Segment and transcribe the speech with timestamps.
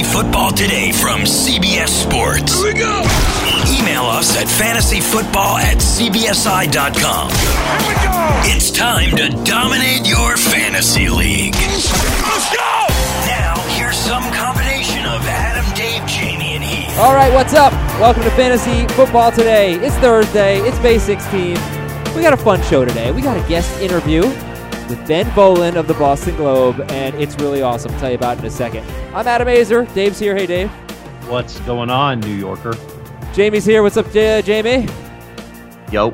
[0.00, 2.54] Fantasy Football Today from CBS Sports.
[2.54, 3.00] Here we go.
[3.68, 7.28] Email us at fantasyfootball at cbsi.com.
[7.28, 8.56] Here we go.
[8.56, 11.54] It's time to dominate your fantasy league.
[11.54, 12.86] Let's go.
[13.26, 16.98] Now, here's some combination of Adam, Dave, Jamie, and Heath.
[16.98, 17.72] All right, what's up?
[18.00, 19.74] Welcome to Fantasy Football Today.
[19.74, 20.60] It's Thursday.
[20.60, 21.54] It's May 16.
[22.16, 23.12] We got a fun show today.
[23.12, 24.22] We got a guest interview
[24.90, 27.92] with Ben Volin of the Boston Globe, and it's really awesome.
[27.92, 28.84] I'll tell you about it in a second.
[29.14, 29.92] I'm Adam Aizer.
[29.94, 30.34] Dave's here.
[30.36, 30.70] Hey, Dave.
[31.28, 32.74] What's going on, New Yorker?
[33.32, 33.84] Jamie's here.
[33.84, 34.88] What's up, J- Jamie?
[35.92, 36.12] Yo.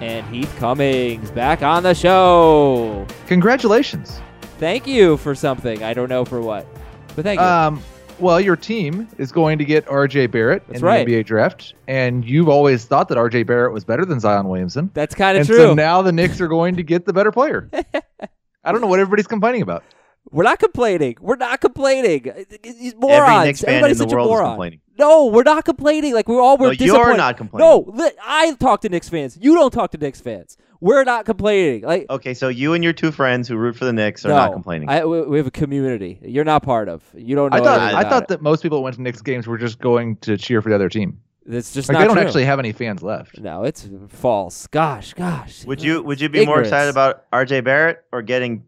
[0.00, 3.06] And Heath Cummings back on the show.
[3.26, 4.20] Congratulations.
[4.58, 5.82] Thank you for something.
[5.84, 6.66] I don't know for what,
[7.14, 7.46] but thank you.
[7.46, 7.80] Um,
[8.20, 11.06] well, your team is going to get RJ Barrett That's in right.
[11.06, 14.90] the NBA draft, and you've always thought that RJ Barrett was better than Zion Williamson.
[14.94, 15.56] That's kind of true.
[15.56, 17.70] so now the Knicks are going to get the better player.
[18.64, 19.84] I don't know what everybody's complaining about.
[20.30, 21.16] We're not complaining.
[21.20, 22.46] We're not complaining.
[22.62, 23.46] These morons.
[23.46, 24.80] Knicks fan Everybody's in the such a world is complaining.
[24.98, 26.12] No, we're not complaining.
[26.12, 27.66] Like we're all were No, you're not complaining.
[27.96, 29.38] No, I talk to Knicks fans.
[29.40, 30.56] You don't talk to Knicks fans.
[30.80, 31.82] We're not complaining.
[31.82, 34.36] Like Okay, so you and your two friends who root for the Knicks are no,
[34.36, 34.88] not complaining.
[34.88, 36.18] I, we we have a community.
[36.22, 37.02] You're not part of.
[37.14, 37.58] You don't know.
[37.58, 38.28] I thought I about thought it.
[38.28, 40.74] that most people that went to Knicks games were just going to cheer for the
[40.76, 41.20] other team.
[41.46, 42.24] it's just Like not they don't true.
[42.26, 43.38] actually have any fans left.
[43.40, 44.66] No, it's false.
[44.68, 45.64] Gosh, gosh.
[45.64, 48.64] would you would you be more excited about RJ Barrett or getting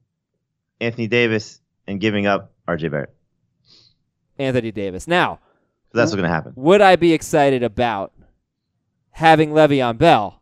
[0.81, 3.15] Anthony Davis and giving up RJ Barrett?
[4.39, 5.07] Anthony Davis?
[5.07, 5.41] Now, 'Cause
[5.95, 6.53] that's what's going to happen.
[6.57, 8.13] would I be excited about
[9.11, 10.40] having Le'Veon Bell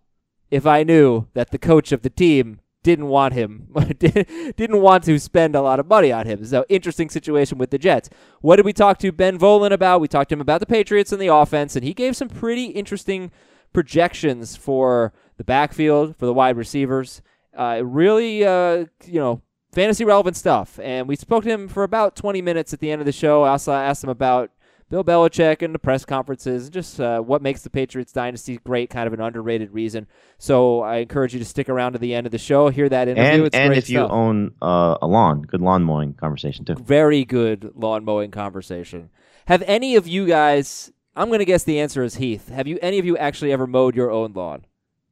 [0.51, 3.69] if I knew that the coach of the team didn't want him,
[3.99, 6.45] didn't want to spend a lot of money on him?
[6.45, 8.09] So interesting situation with the Jets.
[8.41, 10.01] What did we talk to Ben Volin about?
[10.01, 12.67] We talked to him about the Patriots and the offense, and he gave some pretty
[12.67, 13.31] interesting
[13.73, 17.23] projections for the backfield for the wide receivers.
[17.57, 20.79] Uh, really, uh, you know, fantasy relevant stuff.
[20.83, 23.43] And we spoke to him for about 20 minutes at the end of the show.
[23.43, 24.51] I also asked him about
[24.91, 28.89] Bill Belichick and the press conferences, and just uh, what makes the Patriots dynasty great,
[28.89, 30.07] kind of an underrated reason.
[30.39, 33.09] So I encourage you to stick around to the end of the show, hear that
[33.09, 33.31] interview.
[33.31, 34.11] And it's and great if you stuff.
[34.11, 36.75] own uh, a lawn, good lawn mowing conversation too.
[36.77, 39.11] very good lawn mowing conversation.
[39.47, 40.91] Have any of you guys?
[41.15, 42.49] I'm going to guess the answer is Heath.
[42.49, 44.65] Have you any of you actually ever mowed your own lawn?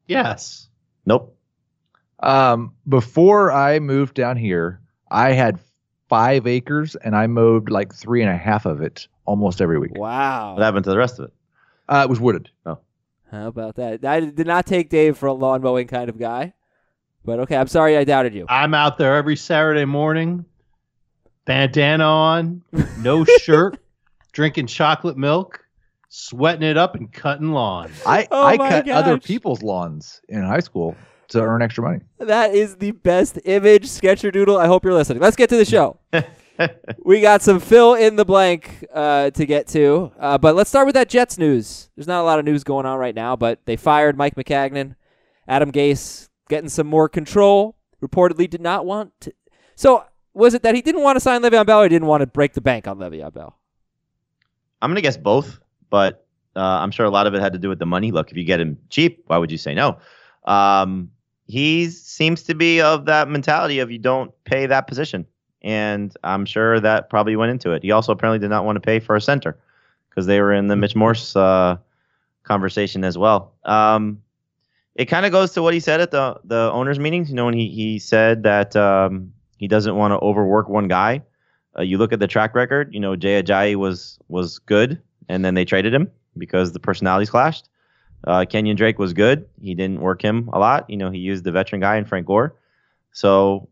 [0.06, 0.68] Yes.
[1.04, 1.36] Nope.
[2.20, 5.58] Um, before I moved down here, I had
[6.08, 9.96] five acres and I mowed like three and a half of it almost every week.
[9.96, 10.54] Wow.
[10.54, 11.32] What happened to the rest of it?
[11.88, 12.50] Uh, it was wooded.
[12.64, 12.78] Oh.
[13.30, 14.04] How about that?
[14.04, 16.54] I did not take Dave for a lawn mowing kind of guy.
[17.24, 18.46] But okay, I'm sorry I doubted you.
[18.48, 20.44] I'm out there every Saturday morning,
[21.44, 22.62] bandana on,
[23.00, 23.78] no shirt,
[24.32, 25.64] drinking chocolate milk,
[26.08, 28.00] sweating it up, and cutting lawns.
[28.06, 30.94] I, Oh I my cut other people's lawns in high school
[31.28, 32.00] to earn extra money.
[32.18, 34.56] That is the best image, Sketcher Doodle.
[34.56, 35.20] I hope you're listening.
[35.20, 35.98] Let's get to the show.
[37.04, 40.86] we got some fill in the blank uh, to get to, uh, but let's start
[40.86, 41.90] with that Jets news.
[41.96, 44.94] There's not a lot of news going on right now, but they fired Mike Maccagnan.
[45.48, 47.76] Adam Gase getting some more control.
[48.02, 49.32] Reportedly, did not want to.
[49.74, 52.20] So, was it that he didn't want to sign Le'Veon Bell, or he didn't want
[52.20, 53.58] to break the bank on Le'Veon Bell?
[54.82, 57.68] I'm to guess both, but uh, I'm sure a lot of it had to do
[57.68, 58.12] with the money.
[58.12, 59.98] Look, if you get him cheap, why would you say no?
[60.44, 61.10] Um,
[61.46, 65.26] he seems to be of that mentality of you don't pay that position.
[65.62, 67.82] And I'm sure that probably went into it.
[67.82, 69.58] He also apparently did not want to pay for a center
[70.10, 71.76] because they were in the Mitch Morse uh,
[72.44, 73.52] conversation as well.
[73.64, 74.22] Um,
[74.94, 77.28] it kind of goes to what he said at the the owners' meetings.
[77.28, 81.22] You know, when he he said that um, he doesn't want to overwork one guy.
[81.78, 82.92] Uh, you look at the track record.
[82.94, 87.30] You know, Jay Ajayi was was good, and then they traded him because the personalities
[87.30, 87.68] clashed.
[88.24, 89.46] Uh, Kenyan Drake was good.
[89.60, 90.88] He didn't work him a lot.
[90.88, 92.56] You know, he used the veteran guy in Frank Gore.
[93.12, 93.68] So,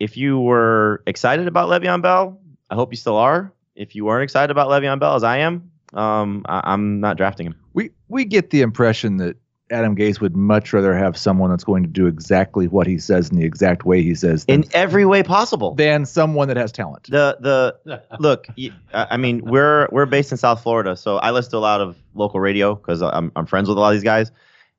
[0.00, 2.40] if you were excited about Le'Veon Bell,
[2.70, 3.52] I hope you still are.
[3.76, 7.46] If you weren't excited about Le'Veon Bell, as I am, um, I, I'm not drafting
[7.46, 7.54] him.
[7.74, 9.36] We we get the impression that
[9.70, 13.30] Adam Gase would much rather have someone that's going to do exactly what he says
[13.30, 15.74] in the exact way he says than, in every way possible.
[15.74, 17.04] than someone that has talent.
[17.04, 17.36] The
[17.84, 18.48] the look,
[18.92, 21.96] I mean, we're we're based in South Florida, so I listen to a lot of
[22.14, 24.32] local radio because I'm I'm friends with a lot of these guys,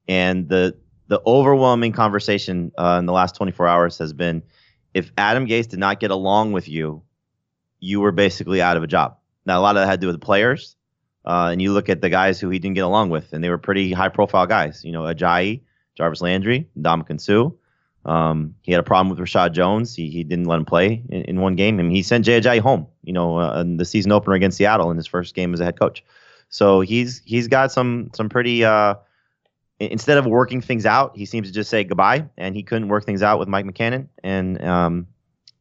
[0.07, 0.75] and the
[1.07, 4.41] the overwhelming conversation uh, in the last 24 hours has been,
[4.93, 7.03] if Adam Gase did not get along with you,
[7.79, 9.17] you were basically out of a job.
[9.45, 10.75] Now a lot of that had to do with the players,
[11.25, 13.49] uh, and you look at the guys who he didn't get along with, and they
[13.49, 14.83] were pretty high profile guys.
[14.83, 15.61] You know, Ajayi,
[15.95, 17.49] Jarvis Landry, Ndamukong Suh.
[18.03, 19.95] Um, he had a problem with Reshad Jones.
[19.95, 21.77] He, he didn't let him play in, in one game.
[21.77, 24.89] Mean, he sent Jay Ajayi home, you know, uh, in the season opener against Seattle
[24.89, 26.03] in his first game as a head coach.
[26.49, 28.65] So he's he's got some some pretty.
[28.65, 28.95] Uh,
[29.89, 33.05] instead of working things out, he seems to just say goodbye, and he couldn't work
[33.05, 35.07] things out with Mike Maccagnan, and um,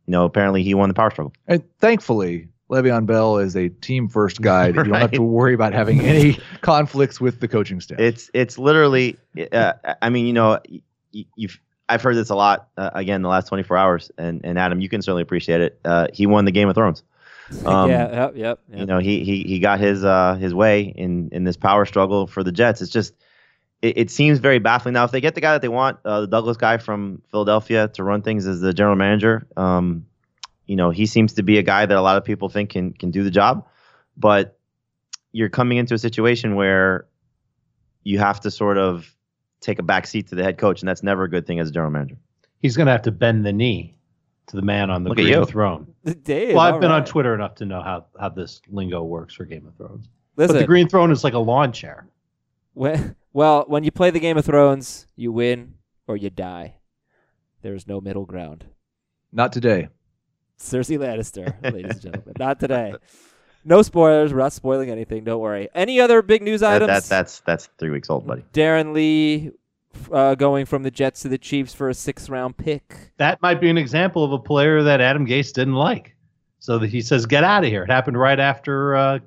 [0.07, 1.33] you know, apparently he won the power struggle.
[1.47, 4.73] And thankfully, Le'Veon Bell is a team first guy.
[4.73, 7.99] that You don't have to worry about having any conflicts with the coaching staff.
[7.99, 9.17] It's it's literally.
[9.53, 9.73] Uh,
[10.03, 11.59] I mean, you know, y- you've
[11.89, 14.89] I've heard this a lot uh, again the last 24 hours, and and Adam, you
[14.89, 15.81] can certainly appreciate it.
[15.85, 17.03] Uh, he won the Game of Thrones.
[17.67, 18.59] Um, yeah, yep, yep.
[18.73, 22.29] You know, he he he got his uh his way in in this power struggle
[22.29, 22.81] for the Jets.
[22.81, 23.13] It's just.
[23.83, 24.95] It, it seems very baffling.
[24.95, 27.89] Now, if they get the guy that they want, uh, the Douglas guy from Philadelphia,
[27.89, 30.07] to run things as the general manager, um,
[30.67, 32.93] you know, he seems to be a guy that a lot of people think can
[32.93, 33.67] can do the job.
[34.17, 34.59] But
[35.33, 37.07] you're coming into a situation where
[38.05, 39.15] you have to sort of
[39.61, 41.69] take a back seat to the head coach, and that's never a good thing as
[41.69, 42.17] a general manager.
[42.61, 43.97] He's going to have to bend the knee
[44.49, 45.45] to the man on the Look at green you.
[45.47, 45.87] throne.
[46.23, 47.05] Dave, Well, I've all been on.
[47.05, 50.09] Twitter enough to know how, how this lingo works for Game of Thrones.
[50.37, 52.07] Listen, But the green throne is like a lawn chair.
[52.75, 55.75] when, well, when you play the Game of Thrones, you win
[56.07, 56.77] or you die.
[57.63, 58.67] There's no middle ground.
[59.33, 59.89] Not today.
[60.59, 62.35] Cersei Lannister, ladies and gentlemen.
[62.39, 62.95] Not today.
[63.65, 64.33] No spoilers.
[64.33, 65.25] We're not spoiling anything.
[65.25, 65.69] Don't worry.
[65.75, 66.89] Any other big news That, items?
[66.89, 68.43] that, that's that's three weeks old, buddy.
[68.55, 69.51] Darron Lee
[70.11, 73.13] uh, going from the Jets to the Chiefs for a sixth round pick.
[73.19, 76.17] That might be an example of a player that Adam Gase didn't like.
[76.59, 77.83] So that he says, get out of here.
[77.85, 79.19] It happened right after uh,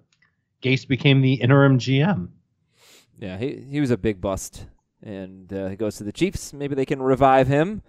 [0.64, 2.30] Gase became the interim GM.
[3.24, 4.66] Yeah, he he was a big bust,
[5.02, 6.52] and uh, he goes to the Chiefs.
[6.52, 7.82] Maybe they can revive him.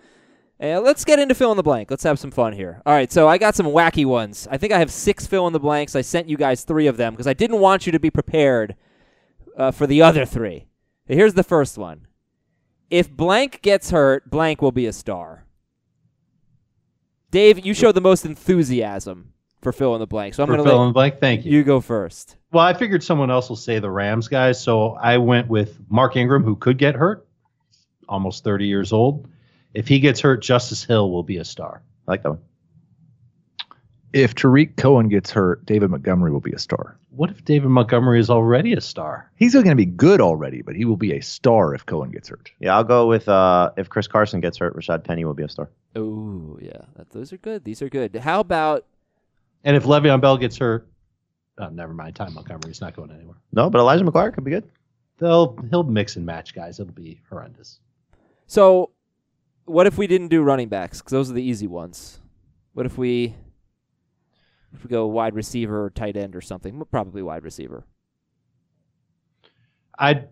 [0.63, 1.91] Uh, let's get into fill in the blank.
[1.91, 2.81] Let's have some fun here.
[2.87, 4.47] All right, so I got some wacky ones.
[4.49, 5.97] I think I have six fill in the blanks.
[5.97, 8.77] I sent you guys three of them because I didn't want you to be prepared
[9.59, 10.69] uh, for the other three.
[11.05, 12.07] Here's the first one.
[12.89, 15.47] If blank gets hurt, blank will be a star.
[17.33, 19.34] Dave, you show the most enthusiasm
[19.65, 21.19] for fill in the blank, so I'm going to fill in the blank.
[21.19, 21.53] Thank you.
[21.53, 22.37] you go first.
[22.53, 26.15] Well, I figured someone else will say the Rams guys, so I went with Mark
[26.15, 27.27] Ingram, who could get hurt,
[28.09, 29.29] almost 30 years old.
[29.73, 31.83] If he gets hurt, Justice Hill will be a star.
[32.07, 32.41] I like that one.
[34.13, 36.97] If Tarik Cohen gets hurt, David Montgomery will be a star.
[37.11, 39.29] What if David Montgomery is already a star?
[39.35, 42.29] He's going to be good already, but he will be a star if Cohen gets
[42.29, 42.53] hurt.
[42.61, 45.49] Yeah, I'll go with uh, if Chris Carson gets hurt, Rashad Penny will be a
[45.49, 45.69] star.
[45.97, 46.83] Oh, yeah.
[46.97, 47.65] That, those are good.
[47.65, 48.15] These are good.
[48.15, 48.87] How about
[49.65, 50.87] And if Le'Veon Bell gets hurt,
[51.59, 52.15] oh, never mind.
[52.15, 53.37] Ty Montgomery's not going anywhere.
[53.53, 54.71] No, but Elijah McGuire could be good.
[55.19, 56.79] They'll he'll mix and match guys.
[56.81, 57.81] It'll be horrendous.
[58.47, 58.91] So,
[59.65, 60.99] what if we didn't do running backs?
[60.99, 62.21] Because those are the easy ones.
[62.75, 63.35] What if we
[64.75, 66.83] if we go wide receiver or tight end or something?
[66.91, 67.87] Probably wide receiver.
[69.99, 70.29] I'd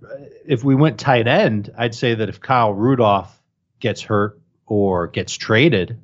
[0.46, 3.40] if we went tight end, I'd say that if Kyle Rudolph
[3.78, 6.00] gets hurt or gets traded,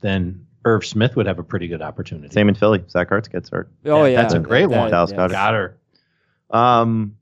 [0.00, 2.32] then Irv Smith would have a pretty good opportunity.
[2.32, 2.84] Same in Philly.
[2.88, 3.70] Zach Ertz gets hurt.
[3.84, 4.90] Oh yeah, that's a great one.
[4.90, 5.30] Dallas Goedert.
[5.30, 5.78] Got her.
[6.50, 7.16] Um,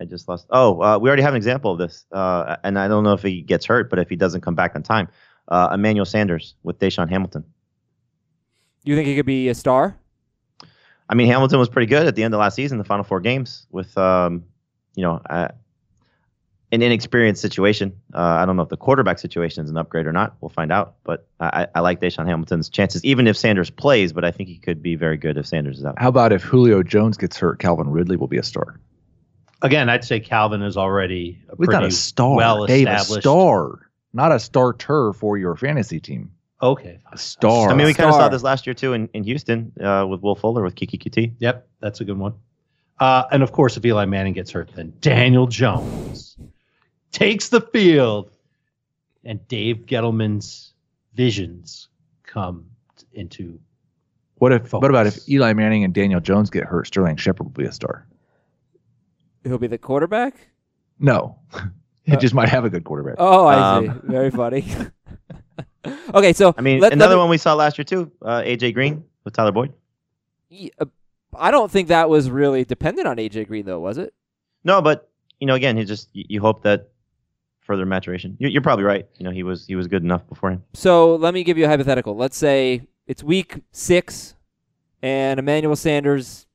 [0.00, 0.46] I just lost.
[0.50, 3.22] Oh, uh, we already have an example of this, uh, and I don't know if
[3.22, 5.08] he gets hurt, but if he doesn't come back on time,
[5.48, 7.44] uh, Emmanuel Sanders with DaeSean Hamilton.
[8.84, 9.96] Do you think he could be a star?
[11.08, 13.20] I mean, Hamilton was pretty good at the end of last season, the final four
[13.20, 14.44] games, with um,
[14.94, 15.48] you know, uh,
[16.76, 17.92] an inexperienced situation.
[18.14, 20.36] Uh, I don't know if the quarterback situation is an upgrade or not.
[20.40, 20.94] We'll find out.
[21.02, 24.12] But I, I like DaeSean Hamilton's chances, even if Sanders plays.
[24.12, 25.98] But I think he could be very good if Sanders is out.
[25.98, 28.78] How about if Julio Jones gets hurt, Calvin Ridley will be a star.
[29.62, 32.36] Again, I'd say Calvin is already a He's pretty not a star.
[32.36, 36.30] well Dave, a star, not a starter for your fantasy team.
[36.60, 36.98] Okay.
[37.10, 37.70] A star.
[37.70, 40.20] I mean, we kind of saw this last year too in, in Houston uh, with
[40.20, 41.32] Will Fuller with Keke Coutee.
[41.38, 42.34] Yep, that's a good one.
[42.98, 46.36] Uh, and of course, if Eli Manning gets hurt, then Daniel Jones
[47.16, 48.30] takes the field,
[49.24, 50.72] and Dave Gettleman's
[51.14, 51.88] visions
[52.24, 52.66] come
[53.12, 53.58] into.
[54.36, 54.72] What if?
[54.72, 56.86] What about if Eli Manning and Daniel Jones get hurt?
[56.86, 58.06] Sterling Shepard will be a star.
[59.44, 60.34] He'll be the quarterback.
[60.98, 61.38] No,
[62.04, 63.14] he Uh, just might have a good quarterback.
[63.18, 64.06] Oh, I Um, see.
[64.12, 64.66] Very funny.
[66.14, 68.42] okay, so I mean, let- let another me- one we saw last year too, uh,
[68.42, 69.72] AJ Green with Tyler Boyd.
[70.50, 70.86] Yeah, uh,
[71.34, 74.12] I don't think that was really dependent on AJ Green, though, was it?
[74.64, 75.08] No, but
[75.40, 76.88] you know, again, he just you, you hope that
[77.66, 78.36] further maturation.
[78.38, 79.06] You, you're probably right.
[79.16, 80.62] You know, he was he was good enough beforehand.
[80.74, 82.16] So let me give you a hypothetical.
[82.16, 84.34] Let's say it's week six,
[85.02, 86.46] and Emmanuel Sanders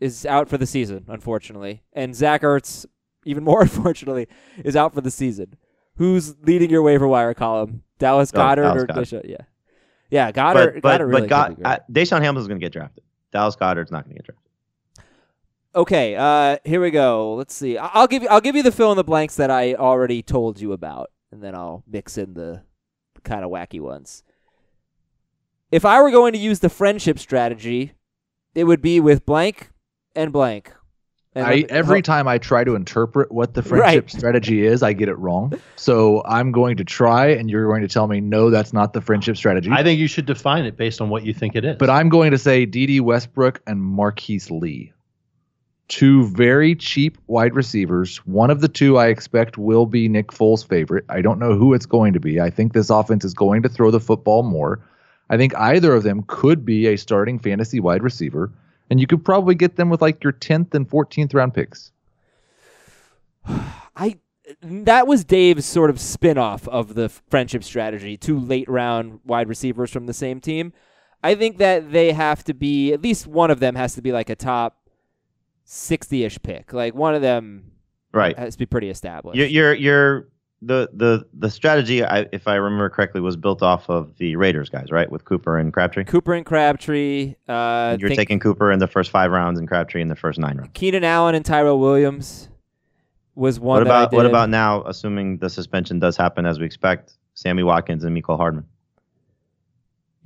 [0.00, 2.84] is out for the season, unfortunately, and Zach Ertz,
[3.24, 4.26] even more unfortunately,
[4.64, 5.56] is out for the season.
[5.96, 7.82] Who's leading your waiver wire column?
[7.98, 9.20] Dallas Oh, Goedert Dallas or.
[9.20, 9.28] Disha?
[9.28, 9.36] Yeah,
[10.10, 10.74] yeah, Goedert.
[10.74, 11.72] but but Goedert really but God, could be great.
[11.72, 13.04] uh, DaeSean Hamilton's going to get drafted.
[13.32, 14.43] Dallas Goedert's not going to get drafted.
[15.76, 17.34] Okay, uh, here we go.
[17.34, 17.76] Let's see.
[17.78, 18.28] I- I'll give you.
[18.28, 21.42] I'll give you the fill in the blanks that I already told you about, and
[21.42, 22.62] then I'll mix in the
[23.24, 24.22] kind of wacky ones.
[25.72, 27.92] If I were going to use the friendship strategy,
[28.54, 29.70] it would be with blank
[30.14, 30.72] and blank.
[31.36, 34.10] And I, every ho- time I try to interpret what the friendship Right.
[34.10, 35.52] strategy is, I get it wrong.
[35.74, 39.00] So I'm going to try, and you're going to tell me, no, that's not the
[39.00, 39.68] friendship strategy.
[39.72, 41.76] I think you should define it based on what you think it is.
[41.76, 44.92] but I'm going to say Dede Westbrook and Marquise Lee.
[45.88, 48.18] Two very cheap wide receivers.
[48.26, 51.04] One of the two I expect will be Nick Foles' favorite.
[51.08, 52.40] I don't know who it's going to be.
[52.40, 54.80] I think this offense is going to throw the football more.
[55.30, 58.50] I think either of them could be a starting fantasy wide receiver,
[58.90, 61.92] and you could probably get them with like your 10th and 14th round picks.
[63.96, 64.18] I
[64.62, 69.90] that was Dave's sort of spin-off of the friendship strategy, two late round wide receivers
[69.90, 70.72] from the same team.
[71.22, 74.12] I think that they have to be at least one of them has to be
[74.12, 74.76] like a top
[75.66, 76.72] 60ish pick.
[76.72, 77.70] Like one of them
[78.12, 78.38] Right.
[78.38, 79.36] has to be pretty established.
[79.36, 80.28] You're, you're, you're
[80.62, 84.68] the, the, the strategy, I, if I remember correctly, was built off of the Raiders
[84.70, 85.10] guys, right?
[85.10, 86.04] With Cooper and Crabtree.
[86.04, 87.34] Cooper and Crabtree.
[87.48, 90.38] Uh, You're think taking Cooper in the first five rounds and Crabtree in the first
[90.38, 90.70] nine rounds.
[90.74, 92.48] Keenan Allen and Tyrell Williams
[93.34, 93.78] was one.
[93.80, 94.84] What about what about now?
[94.84, 98.64] Assuming the suspension does happen as we expect, Sammy Watkins and Mecole Hardman.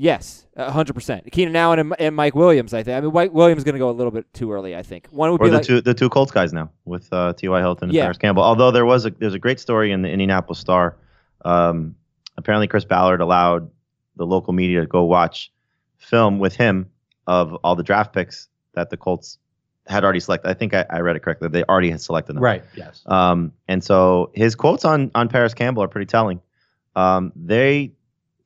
[0.00, 1.30] Yes, hundred percent.
[1.32, 2.72] Keenan Allen and, and Mike Williams.
[2.72, 2.96] I think.
[2.96, 4.76] I mean, Mike Williams is going to go a little bit too early.
[4.76, 7.12] I think one would or be the like two the two Colts guys now with
[7.12, 7.58] uh, T.Y.
[7.58, 8.04] Hilton and Yeah.
[8.04, 8.44] Parris Campbell.
[8.44, 10.96] Although there was a there's a great story in the Indianapolis Star.
[11.44, 11.96] Um,
[12.36, 13.68] apparently, Chris Ballard allowed
[14.16, 15.52] the local media to go watch
[15.96, 16.88] film with him
[17.26, 19.38] of all the draft picks that the Colts
[19.88, 20.48] had already selected.
[20.48, 21.48] I think I, I read it correctly.
[21.48, 22.42] They already had selected them.
[22.44, 23.02] right, yes.
[23.06, 26.40] Um, and so his quotes on on Parris Campbell are pretty telling.
[26.94, 27.92] Um, they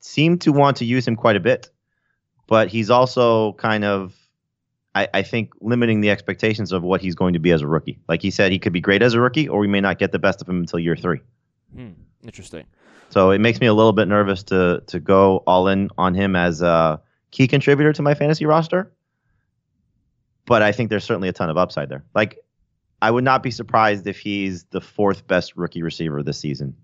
[0.03, 1.71] seem to want to use him quite a bit,
[2.47, 4.15] but he's also kind of,
[4.95, 7.99] I, I think, limiting the expectations of what he's going to be as a rookie.
[8.09, 10.13] Like he said, he could be great as a rookie, or we may not get
[10.13, 11.21] the best of him until year three.
[11.75, 11.93] Hmm,
[12.23, 12.65] interesting.
[13.11, 16.35] So it makes me a little bit nervous to to go all in on him
[16.35, 18.93] as a key contributor to my fantasy roster.
[20.47, 22.05] But I think there's certainly a ton of upside there.
[22.15, 22.39] Like
[23.01, 26.77] I would not be surprised if he's the fourth best rookie receiver this season,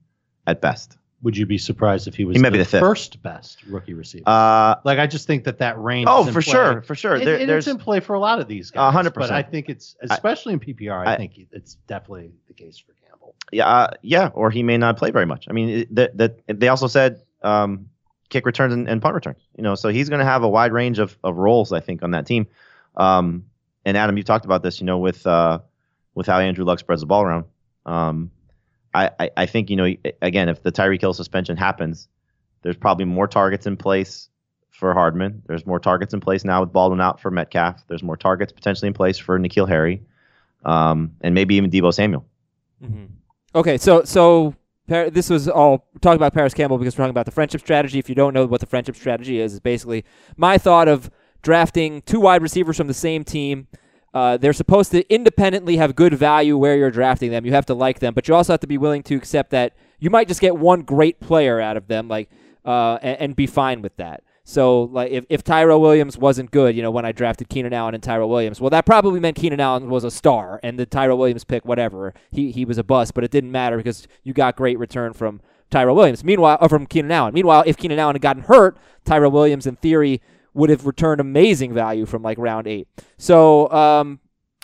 [0.47, 0.99] at best.
[1.23, 2.81] Would you be surprised if he was He might the, be the fifth.
[2.81, 4.23] first best rookie receiver?
[4.27, 6.07] Uh, like I just think that that range.
[6.09, 6.41] oh, for play.
[6.43, 7.15] sure, for sure.
[7.17, 8.93] And, There, and there's it's in play for a lot of these A guys.
[8.93, 11.05] hundred But I think it's especially in PPR.
[11.07, 13.35] I, I- think it's definitely the case for Campbell.
[13.51, 15.47] yeah, uh, yeah, or he may not play very much.
[15.49, 17.89] I mean, that that they also said um,
[18.29, 19.41] kick returns and, and punt returns.
[19.57, 22.05] You know, so he's going to have a wide range of, of roles, I think,
[22.05, 22.47] on that team.
[22.97, 23.45] Um,
[23.85, 25.59] and Adam, you talked about this, you know, with uh,
[26.15, 27.45] with how Andrew Luck spreads the ball around.
[27.87, 28.31] Um,
[28.95, 32.09] I, I think you know again, if the Tyreek Hill suspension happens,
[32.63, 34.29] there's probably more targets in place
[34.71, 35.43] for Hardman.
[35.47, 37.87] There's more targets in place now with Baldwin out for Metcalf.
[37.89, 40.03] There's more targets potentially in place for N'Keal Harry,
[40.65, 42.25] um, and maybe even Deebo Samuel.
[42.81, 43.07] hmm
[43.55, 44.55] Okay, so so
[44.87, 47.99] this was all talking about Parris Campbell because we're talking about the friendship strategy.
[47.99, 50.05] If you don't know what the friendship strategy is, it's basically
[50.37, 51.11] my thought of
[51.43, 53.69] drafting two wide receivers from the same team.
[54.19, 57.47] Uh, they're supposed to independently have good value where you're drafting them.
[57.47, 59.77] You have to like them, but you also have to be willing to accept that
[60.01, 62.29] you might just get one great player out of them, like
[62.65, 64.25] uh, and, and be fine with that.
[64.43, 67.95] So, like, if, if Tyrell Williams wasn't good, you know, when I drafted Keenan Allen
[67.95, 71.17] and Tyrell Williams, well, that probably meant Keenan Allen was a star, and the Tyrell
[71.17, 74.57] Williams pick, whatever, he he was a bust, but it didn't matter because you got
[74.57, 76.25] great return from Tyrell Williams.
[76.25, 77.35] Meanwhile, or from Keenan Allen.
[77.35, 80.21] Meanwhile, if Keenan Allen had gotten hurt, Tyrell Williams, in theory,
[80.59, 82.87] would have returned amazing value from like round eight.
[83.17, 84.21] So, um,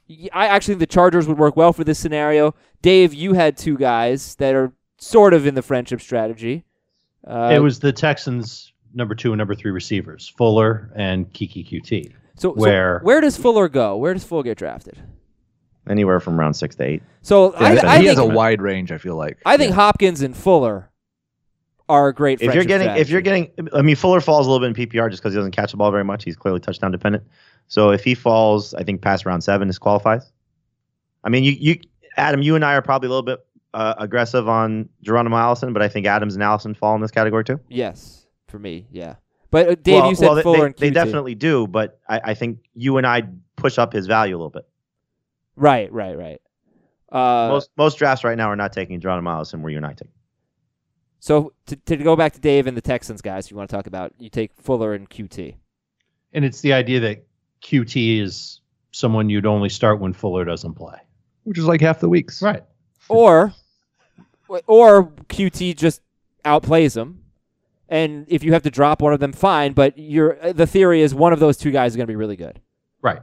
[0.09, 2.55] y- I actually think the Chargers would work well for this scenario.
[2.83, 6.65] Dave, you had two guys that are sort of in the friendship strategy.
[7.27, 12.13] Uh, it was the Texans' number two and number three receivers, Fuller and Keke Coutee.
[12.37, 13.97] so, so where- where does Fuller go?
[13.97, 14.99] Where does Fuller get drafted?
[15.89, 17.03] Anywhere from round six to eight.
[17.23, 18.91] So Yeah, I he think has a wide range.
[18.91, 19.37] I feel like.
[19.45, 20.91] I think Hopkins and Fuller
[21.89, 22.41] are great.
[22.41, 25.11] if you're getting if you're getting i mean fuller falls a little bit in ppr
[25.11, 26.25] just because he doesn't catch the ball very much.
[26.25, 27.25] He's clearly touchdown dependent.
[27.69, 30.33] So if he falls i think past round seven this qualifies.
[31.25, 31.81] I mean you you
[32.17, 35.83] adam you and i are probably a little bit uh, aggressive on geronimo allison but
[35.83, 37.59] i think adams and allison fall in this category too.
[37.69, 39.17] Yes, for me, yeah.
[39.51, 41.99] But uh, Dave, well, you said well, they- Fuller they, and they definitely do but
[42.09, 43.23] I, I think you and i
[43.57, 44.67] push up his value a little bit.
[45.57, 46.41] Right, right, right.
[47.13, 49.93] Uh, most most drafts right now are not taking geronimo allison where you and i
[49.93, 50.09] take
[51.25, 53.87] so to, to go back to Dave and the Texans guys, you want to talk
[53.87, 54.13] about?
[54.19, 55.55] You take Fuller and Coutee.
[56.35, 57.25] And it's the idea that
[57.63, 60.99] Coutee is someone you'd only start when Fuller doesn't play.
[61.45, 62.43] which is like half the weeks.
[62.43, 62.63] Right.
[63.09, 63.55] or
[64.67, 66.03] or Coutee just
[66.45, 67.23] outplays them.
[67.89, 69.73] And if you have to drop one of them, fine.
[69.73, 72.37] But you're, the theory is one of those two guys is going to be really
[72.37, 72.61] good.
[73.01, 73.23] Right.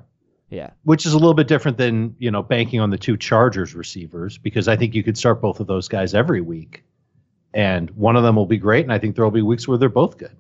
[0.50, 0.72] Yeah.
[0.86, 4.40] Which is a little bit different than, you know, banking on the two Chargers receivers
[4.40, 6.84] because I think you could start both of those guys every week.
[7.54, 9.78] And one of them will be great, and I think there will be weeks where
[9.78, 10.36] they're both good.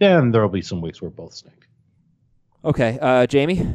[0.00, 1.66] And there will be some weeks where both stink.
[2.64, 2.98] Okay.
[3.00, 3.66] Uh, Jamie,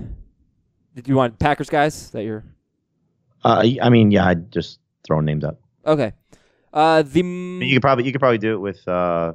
[0.95, 2.43] did you want Packers guys that you're?
[3.43, 5.57] Uh, I mean, yeah, I'd just throw names out.
[5.85, 6.13] Okay.
[6.73, 9.33] Uh, the You could probably you could probably do it with uh,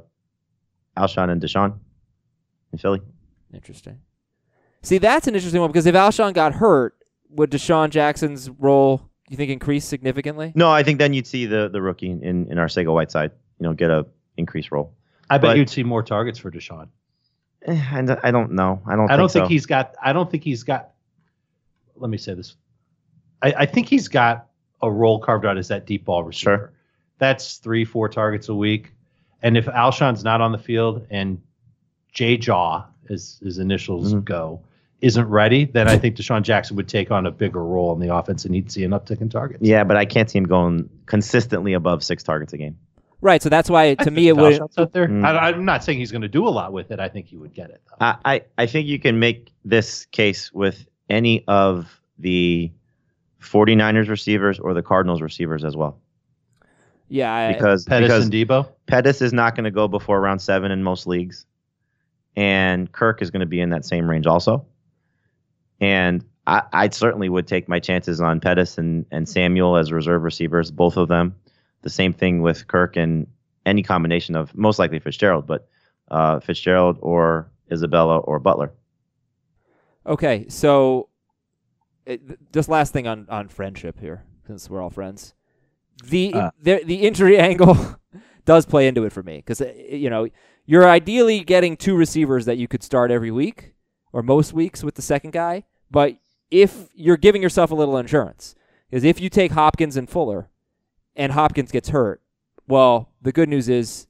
[0.97, 1.79] Alshon and Deshaun
[2.71, 3.01] in Philly.
[3.53, 3.99] interesting.
[4.83, 6.95] See, that's an interesting one because if Alshon got hurt,
[7.29, 10.51] would Deshaun Jackson's role you think increase significantly?
[10.55, 13.31] No, I think then you'd see the the rookie in in Arcega Whiteside,
[13.61, 14.91] you know, get a increased role.
[15.29, 16.87] I bet But- you'd see more targets for Deshaun.
[17.63, 18.01] Eh, I,
[18.31, 18.81] don't- know.
[18.87, 19.11] I don't.
[19.11, 19.49] I don't think, think so.
[19.49, 19.93] he's got.
[20.01, 20.89] I don't think he's got.
[21.95, 22.55] Let me say this.
[23.39, 24.47] I, I think he's got
[24.81, 26.57] a role carved out as that deep ball receiver.
[26.57, 26.71] Sure.
[27.19, 28.93] That's three, four targets a week.
[29.43, 31.39] And if Alshon's not on the field and
[32.11, 34.25] J Jaw, as his initials Mhm.
[34.25, 34.61] go,
[35.01, 38.15] isn't ready, then I think Deshaun Jackson would take on a bigger role in the
[38.15, 39.61] offense and he'd see an uptick in targets.
[39.63, 42.77] Yeah, but I can't see him going consistently above six targets a game.
[43.21, 43.41] Right.
[43.41, 44.53] So that's why to think me it if would.
[44.53, 45.07] Alshon's out there.
[45.07, 45.25] Mm.
[45.25, 46.99] I, I'm not saying he's going to do a lot with it.
[46.99, 47.81] I think he would get it.
[47.87, 48.05] Though.
[48.05, 52.71] I, I I think you can make this case with any of the
[53.41, 55.99] 49ers receivers or the Cardinals receivers as well.
[57.09, 57.33] Yeah.
[57.33, 58.67] I, Because Pettis because and Deebo.
[58.87, 61.45] Pettis is not going to go before round seven in most leagues,
[62.35, 64.65] and Kirk is going to be in that same range also.
[65.79, 70.23] And I, I certainly would take my chances on Pettis and, and Samuel as reserve
[70.23, 71.35] receivers, both of them.
[71.81, 73.27] The same thing with Kirk and
[73.65, 75.67] any combination of most likely Fitzgerald, but
[76.09, 78.71] uh, Fitzgerald or Isabella or Butler.
[80.05, 81.09] Okay, so
[82.05, 85.33] it, just last thing on, on friendship here, since we're all friends.
[86.03, 86.51] The Uh.
[86.61, 87.77] the, the injury angle
[88.45, 90.27] does play into it for me because you know
[90.65, 93.73] you're ideally getting two receivers that you could start every week
[94.11, 96.17] or most weeks with the second guy, but
[96.49, 98.55] if you're giving yourself a little insurance,
[98.89, 100.49] because if you take Hopkins and Fuller,
[101.21, 102.19] and Hopkins gets hurt,
[102.67, 104.07] well, the good news is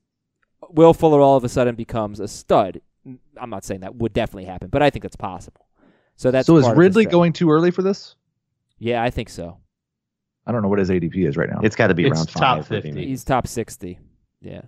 [0.69, 2.79] Will Fuller all of a sudden becomes a stud.
[3.35, 5.67] I'm not saying that would definitely happen, but I think that's possible.
[6.15, 8.15] So that's so is part of the Ridley going too early for this?
[8.79, 9.57] Yeah, I think so.
[10.47, 11.59] I don't know what his ADP is right now.
[11.61, 12.67] It's got to be It's round top five.
[12.67, 13.05] 50.
[13.05, 13.99] He's top 60.
[14.41, 14.61] Yeah.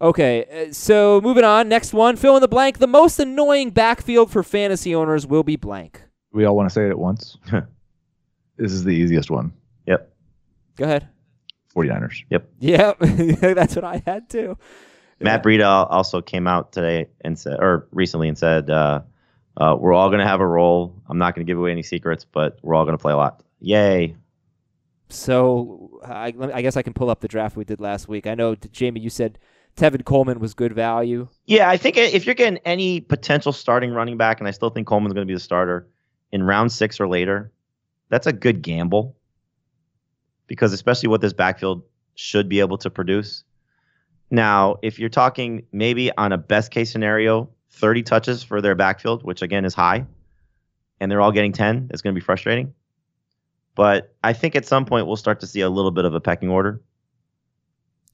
[0.00, 1.68] Okay, uh, so moving on.
[1.68, 2.78] Next one, fill in the blank.
[2.78, 6.02] The most annoying backfield for fantasy owners will be blank.
[6.32, 7.36] we all want to say it at once.
[8.56, 9.52] this is the easiest one.
[9.86, 10.10] Yep.
[10.76, 11.08] Go ahead.
[11.76, 12.24] 49ers.
[12.30, 12.48] Yep.
[12.58, 14.56] Yeah, that's what I had too.
[15.20, 19.02] Matt Breida also came out today and said, or recently and said, uh,
[19.56, 20.94] uh, we're all going to have a role.
[21.08, 23.16] I'm not going to give away any secrets, but we're all going to play a
[23.16, 23.42] lot.
[23.60, 24.16] Yay.
[25.08, 28.26] So I, I guess I can pull up the draft we did last week.
[28.26, 29.38] I know, Jamie, you said
[29.76, 31.28] Tevin Coleman was good value.
[31.46, 34.86] Yeah, I think if you're getting any potential starting running back, and I still think
[34.86, 35.86] Coleman's going to be the starter
[36.32, 37.52] in round six or later,
[38.08, 39.16] that's a good gamble.
[40.46, 41.82] Because especially what this backfield
[42.14, 43.44] should be able to produce.
[44.30, 49.22] Now, if you're talking maybe on a best case scenario, 30 touches for their backfield,
[49.22, 50.06] which again is high,
[51.00, 52.74] and they're all getting 10, it's going to be frustrating.
[53.74, 56.20] But I think at some point we'll start to see a little bit of a
[56.20, 56.80] pecking order.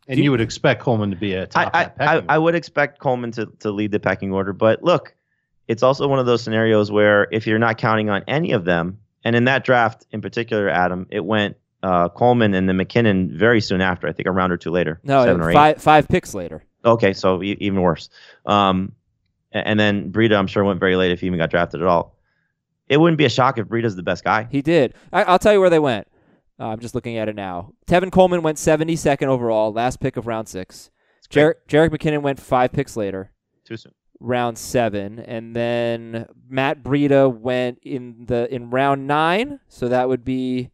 [0.08, 2.38] And you- you would expect Coleman to be a top I, that I, I, I
[2.38, 5.14] would expect Coleman to, to lead the pecking order, but look,
[5.68, 8.98] it's also one of those scenarios where if you're not counting on any of them,
[9.24, 13.60] and in that draft in particular, Adam, it went uh, Coleman and then McKinnon very
[13.60, 14.06] soon after.
[14.08, 15.54] I think a round or two later, No, seven or eight.
[15.54, 16.64] five five picks later.
[16.84, 18.08] Okay, so e- even worse.
[18.46, 18.92] Um,
[19.52, 22.16] and then Breida, I'm sure went very late if he even got drafted at all.
[22.88, 24.48] It wouldn't be a shock if Breida's the best guy.
[24.50, 24.94] He did.
[25.12, 26.06] I, I'll tell you where they went.
[26.58, 27.72] Uh, I'm just looking at it now.
[27.86, 30.90] Tevin Coleman went 72nd overall, last pick of round six.
[31.30, 33.30] Jer- Jerick McKinnon went five picks later.
[33.64, 33.92] Too soon.
[34.20, 40.24] round seven, and then Matt Breida went in the in round nine, so that would
[40.24, 40.70] be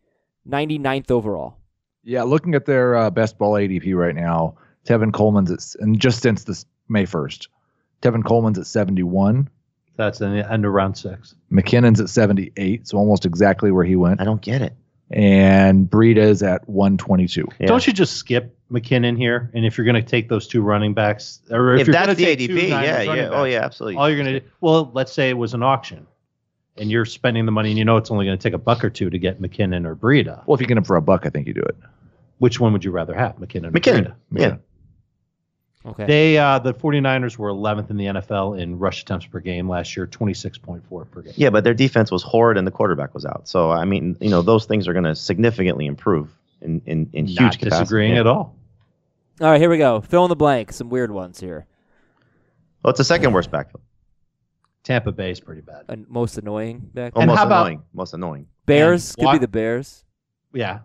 [0.48, 1.56] 99th overall.
[2.04, 4.56] Yeah, looking at their uh, best ball ADP right now,
[4.86, 7.48] Tevin Coleman's at, and just since this May 1st,
[8.00, 9.48] Tevin Coleman's at 71,
[9.96, 11.34] That's in the end of round six.
[11.52, 14.74] McKinnon's at 78, so almost exactly where he went, I don't get it.
[15.10, 17.46] and Breida's at 122.
[17.58, 17.66] Yeah.
[17.66, 19.50] Don't you just skip McKinnon here?
[19.54, 22.14] And if you're going to take those two running backs, or if, If you're that's
[22.16, 23.28] the take ADP, two yeah, running yeah.
[23.32, 23.96] Oh, yeah, absolutely.
[23.96, 26.06] All you're going to do, well, let's say it was an auction,
[26.80, 28.84] and you're spending the money, and you know it's only going to take a buck
[28.84, 30.46] or two to get McKinnon or Breida.
[30.46, 31.76] Well, if you get him for a buck, I think you do it.
[32.38, 33.66] Which one would you rather have, McKinnon?
[33.68, 34.14] Or McKinnon.
[34.32, 34.40] Breida?
[34.40, 34.56] Yeah.
[35.86, 36.06] Okay.
[36.06, 39.96] They uh, the 49ers were 11th in the NFL in rush attempts per game last
[39.96, 41.32] year, 26.4 per game.
[41.36, 43.48] Yeah, but their defense was horrid and the quarterback was out.
[43.48, 47.26] So I mean, you know, those things are going to significantly improve in in, in
[47.26, 47.70] huge Not capacity.
[47.84, 48.20] disagreeing Yeah.
[48.20, 48.54] at all.
[49.40, 50.00] All right, here we go.
[50.00, 50.72] Fill in the blank.
[50.72, 51.64] Some weird ones here.
[52.82, 53.82] Well, it's the second worst backfield.
[54.88, 55.84] Tampa Bay is pretty bad.
[55.88, 57.12] And most annoying back.
[57.14, 57.82] And Almost how about- annoying.
[57.92, 58.46] Most annoying.
[58.64, 60.02] Bears and could Wa- be the Bears.
[60.54, 60.78] Yeah.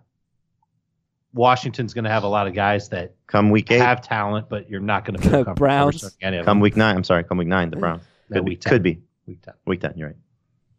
[1.34, 3.80] Washington's going to have a lot of guys that Come week eight.
[3.80, 5.98] have talent, but you're not going to feel comfortable Browns.
[6.00, 6.98] starting any of come week nine.
[6.98, 7.24] I'm sorry.
[7.24, 7.70] Come week nine.
[7.70, 8.04] The Browns.
[8.30, 8.50] No, Could be.
[8.52, 8.72] week 10.
[8.74, 9.02] Could be.
[9.26, 9.54] Week 10.
[9.66, 9.94] Week ten.
[9.96, 10.18] You're right.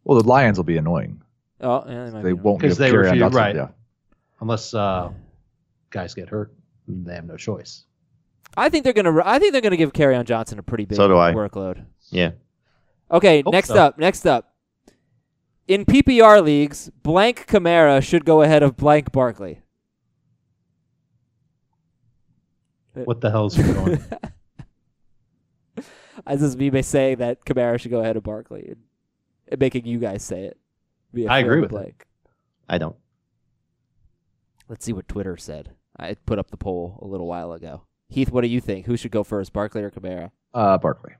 [0.03, 1.19] Well, the Lions will be annoying.
[1.61, 2.33] Oh, yeah, they might They be.
[2.33, 3.55] won't Because give they Kerryon refuse- Johnson- right.
[3.55, 3.67] Yeah.
[4.39, 5.11] unless uh,
[5.89, 6.53] guys get hurt,
[6.87, 7.85] they have no choice.
[8.55, 9.19] I think they're gonna.
[9.25, 11.33] I think they're gonna give on Johnson a pretty big So do I.
[11.33, 11.83] workload.
[12.11, 12.31] Yeah.
[13.11, 13.75] Okay, Hope next so.
[13.75, 13.97] up.
[13.97, 14.53] Next up.
[15.67, 19.61] In PPR leagues, blank Kamara should go ahead of blank Barkley.
[22.93, 23.77] What the hell is going?
[23.77, 24.05] On?
[26.27, 28.77] This is me by saying that Kamara should go ahead of Barkley and,
[29.49, 30.57] and making you guys say it.
[31.13, 31.73] Be a I fair agree to with it.
[31.73, 32.05] blank.
[32.69, 32.95] I don't.
[34.69, 35.71] Let's see what Twitter said.
[35.99, 37.83] I put up the poll a little while ago.
[38.09, 38.85] Heath, what do you think?
[38.85, 40.31] Who should go first, Barkley or Kamara?
[40.53, 41.13] Uh, Barkley.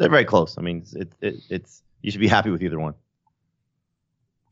[0.00, 0.56] They're very close.
[0.56, 2.94] I mean, it's it, it, it's you should be happy with either one.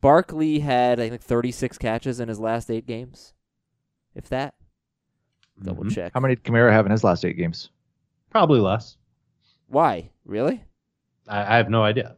[0.01, 3.33] Barkley had, I think, 36 catches in his last eight games.
[4.15, 4.53] If that.
[5.61, 5.91] Double Mhm.
[5.93, 6.11] check.
[6.13, 7.69] How many did Kamara have in his last eight games?
[8.29, 8.95] Probably less.
[9.67, 10.11] Why?
[10.23, 10.63] Really?
[11.27, 12.15] I, I have no idea.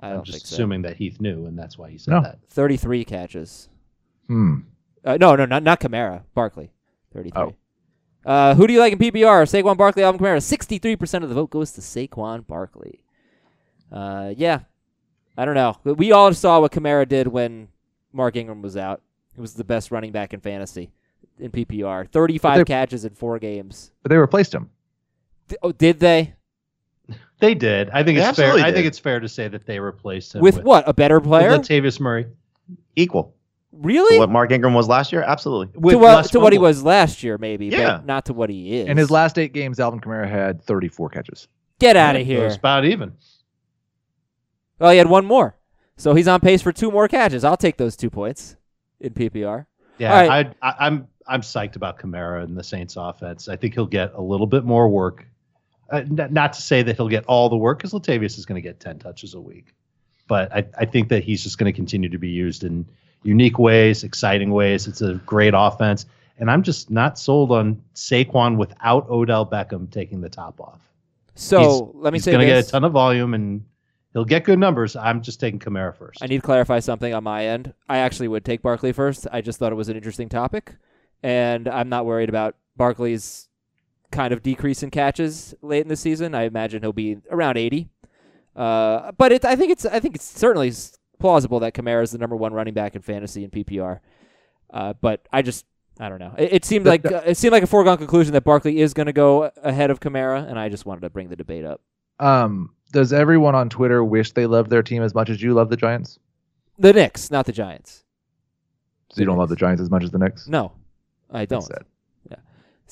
[0.00, 0.54] I I'm just think so.
[0.54, 2.22] assuming that Heath knew, and that's why he said No.
[2.22, 2.38] that.
[2.48, 3.68] 33 catches.
[4.26, 4.60] Hmm.
[5.04, 6.22] Uh, no, no, not not Kamara.
[6.34, 6.72] Barkley,
[7.12, 7.40] 33.
[7.42, 7.54] Oh.
[8.24, 9.44] Uh, who do you like in PPR?
[9.44, 10.36] Saquon Barkley, Alvin Kamara.
[10.38, 13.02] 63% of the vote goes to Saquon Barkley.
[13.90, 14.60] Uh, yeah,
[15.36, 15.76] I don't know.
[15.84, 17.68] We all saw what Kamara did when
[18.12, 19.02] Mark Ingram was out.
[19.34, 20.90] He was the best running back in fantasy
[21.38, 22.08] in PPR.
[22.10, 23.90] 35 they- catches in four games.
[24.02, 24.70] But they replaced him.
[25.48, 26.34] Th- oh, did they?
[27.40, 27.90] They did.
[27.90, 28.46] I think They it's fair.
[28.46, 30.88] absolutely I think it's fair to say that they replaced him With, what?
[30.88, 31.50] A better With player?
[31.50, 32.26] Latavius Murray.
[32.94, 33.34] Equal
[33.72, 34.16] really?
[34.16, 35.22] to what Mark Ingram was last year.
[35.22, 35.68] Absolutely.
[35.78, 37.96] With to what, to what he was last year, maybe, Yeah.
[37.98, 38.88] but not to what he is.
[38.88, 41.48] In his last eight games, Alvin Kamara had 34 catches.
[41.78, 42.44] Get out of It here.
[42.44, 43.12] was about even.
[44.78, 45.56] Well, he had one more.
[45.96, 47.44] So he's on pace for two more catches.
[47.44, 48.56] I'll take those two points
[49.00, 49.66] in PPR.
[49.98, 50.54] Yeah, All right.
[50.62, 53.48] I, I, I'm I'm psyched about Kamara and the Saints offense.
[53.48, 55.24] I think he'll get a little bit more work.
[55.92, 58.56] Uh, n- not to say that he'll get all the work because Latavius is going
[58.60, 59.74] to get 10 touches a week,
[60.26, 62.86] but I, I think that he's just going to continue to be used in
[63.22, 64.86] unique ways, exciting ways.
[64.86, 66.06] It's a great offense,
[66.38, 70.80] and I'm just not sold on Saquon without Odell Beckham taking the top off.
[71.34, 73.64] So He's- let me he's say he's going to get a ton of volume and
[74.12, 74.96] he'll get good numbers.
[74.96, 76.22] I'm just taking Kamara first.
[76.22, 77.72] I need to clarify something on my end.
[77.88, 79.26] I actually would take Barkley first.
[79.32, 80.74] I just thought it was an interesting topic,
[81.22, 83.48] and I'm not worried about Barkley's
[84.10, 86.34] kind of decrease in catches late in the season.
[86.34, 87.88] I imagine he'll be around 80.
[88.54, 90.70] Uh, but it, I think it's I think it's certainly
[91.22, 94.00] plausible that Kamara is the number one running back in fantasy and PPR.
[94.70, 95.64] Uh, but I just
[95.98, 96.34] I don't know.
[96.36, 99.06] It, it seemed like uh, it seemed like a foregone conclusion that Barkley is going
[99.06, 101.80] to go ahead of Kamara, and I just wanted to bring the debate up.
[102.18, 105.70] Um, does everyone on Twitter wish they loved their team as much as you love
[105.70, 106.18] the Giants?
[106.78, 108.04] The Knicks, not the Giants.
[109.12, 110.48] So you don't love the Giants as much as the Knicks?
[110.48, 110.72] No,
[111.30, 111.62] I don't.
[111.62, 111.84] Sad.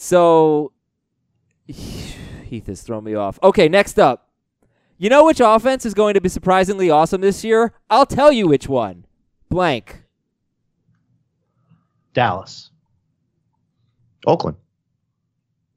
[0.00, 0.72] So
[1.66, 3.38] Heath has thrown me off.
[3.42, 4.29] Okay, next up.
[5.00, 7.72] You know which offense is going to be surprisingly awesome this year?
[7.88, 9.06] I'll tell you which one.
[9.48, 10.02] Blank.
[12.12, 12.70] Dallas.
[14.26, 14.58] Oakland.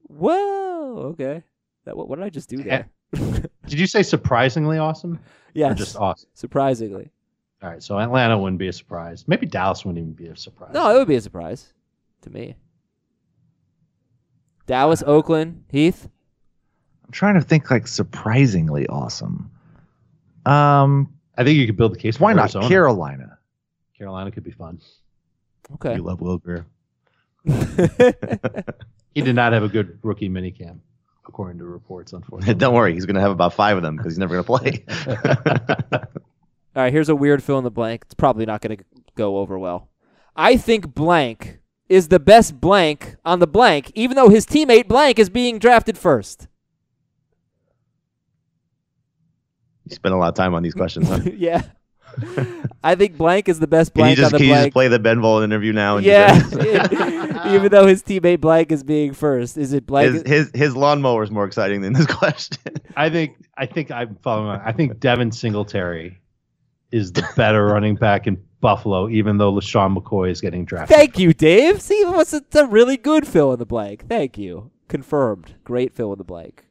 [0.01, 1.13] Whoa.
[1.13, 1.41] Okay.
[1.85, 2.89] That what, what did I just do eh, there?
[3.67, 5.13] Did you say surprisingly awesome?
[5.13, 5.19] Or
[5.53, 5.77] yes.
[5.77, 6.27] just awesome?
[6.33, 7.09] surprisingly.
[7.61, 9.23] All right, so Atlanta wouldn't be a surprise.
[9.25, 10.73] Maybe Dallas wouldn't even be a surprise.
[10.73, 11.71] No, it would be a surprise
[12.23, 12.55] to me.
[14.65, 16.09] Dallas, Oakland, Heath.
[17.05, 19.51] I'm trying to think like surprisingly awesome.
[20.45, 22.17] Um, I think you could build the case.
[22.17, 22.67] For why not Arizona.
[22.67, 23.37] Carolina?
[23.97, 24.79] Carolina could be fun.
[25.75, 25.95] Okay.
[25.95, 26.65] You love Will Grier.
[29.13, 30.79] He did not have a good rookie minicamp,
[31.27, 32.13] according to reports.
[32.13, 34.43] Unfortunately, Don't worry, he's going to have about five of them because he's never going
[34.43, 34.85] to play.
[36.75, 38.03] All right, here's a weird fill in the blank.
[38.05, 38.83] It's probably not going to
[39.15, 39.89] go over well.
[40.35, 45.19] I think blank is the best blank on the blank, even though his teammate blank
[45.19, 46.47] is being drafted first.
[49.87, 51.07] You spend a lot of time on these questions.
[51.07, 51.19] Huh?
[51.35, 51.63] yeah.
[52.83, 54.73] I think blank is the best Can you blank just on the can you just
[54.73, 55.97] play the Ben Vol interview now?
[55.97, 56.35] And yeah.
[57.53, 59.57] even though his teammate blank is being first.
[59.57, 60.13] Is it blank?
[60.13, 62.73] his, his his lawnmower is more exciting than this question.
[62.95, 64.49] I think I think I'm following.
[64.49, 64.61] on.
[64.63, 66.19] I think Devin Singletary
[66.91, 70.95] is the better running back in Buffalo, even though LeSean McCoy is getting drafted.
[70.95, 71.81] Thank you, Dave.
[71.81, 74.07] See, it was a, a really good fill in the blank.
[74.07, 74.71] Thank you.
[74.87, 75.55] Confirmed.
[75.63, 76.65] Great fill in the blank.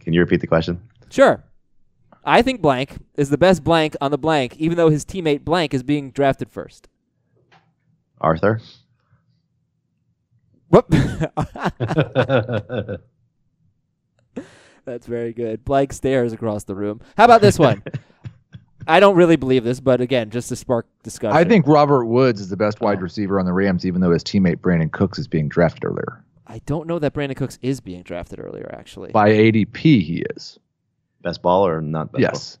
[0.00, 0.80] Can you repeat the question?
[1.10, 1.44] Sure.
[2.24, 5.72] I think blank is the best blank on the blank, even though his teammate blank
[5.72, 6.88] is being drafted first.
[8.20, 8.60] Arthur.
[10.68, 10.90] Whoop.
[14.88, 15.64] That's very good.
[15.64, 17.00] Blank stares across the room.
[17.16, 17.82] How about this one?
[18.86, 21.36] I don't really believe this, but again, just to spark discussion.
[21.36, 24.24] I think Robert Woods is the best wide receiver on the Rams, even though his
[24.24, 26.24] teammate Brandin Cooks is being drafted earlier.
[26.46, 28.70] I don't know that Brandin Cooks is being drafted earlier.
[28.72, 30.58] Actually, By ADP, he is.
[31.22, 32.58] Best ball or not best yes.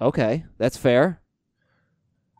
[0.00, 1.20] okay, that's fair.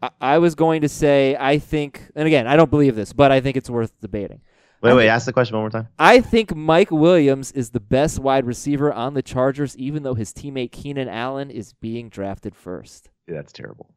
[0.02, 3.32] I, I was going to say I think, and again, I don't believe this, but
[3.32, 4.40] I think it's worth debating.
[4.82, 5.02] Wait, I wait.
[5.02, 5.88] think- Ask the question one more time.
[5.98, 10.32] I think Mike Williams is the best wide receiver on the Chargers, even though his
[10.32, 13.10] teammate Keenan Allen is being drafted first.
[13.26, 13.90] Yeah, that's terrible.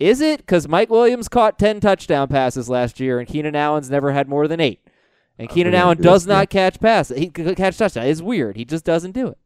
[0.00, 0.38] Is it?
[0.38, 4.48] Because Mike Williams caught 10 touchdown passes last year, and Keenan Allen's never had more
[4.48, 4.80] than eight.
[5.38, 7.18] And oh, Keenan Allen do does not catch passes.
[7.18, 8.06] He c- catch touchdown.
[8.06, 8.56] It's weird.
[8.56, 9.38] He just doesn't do it.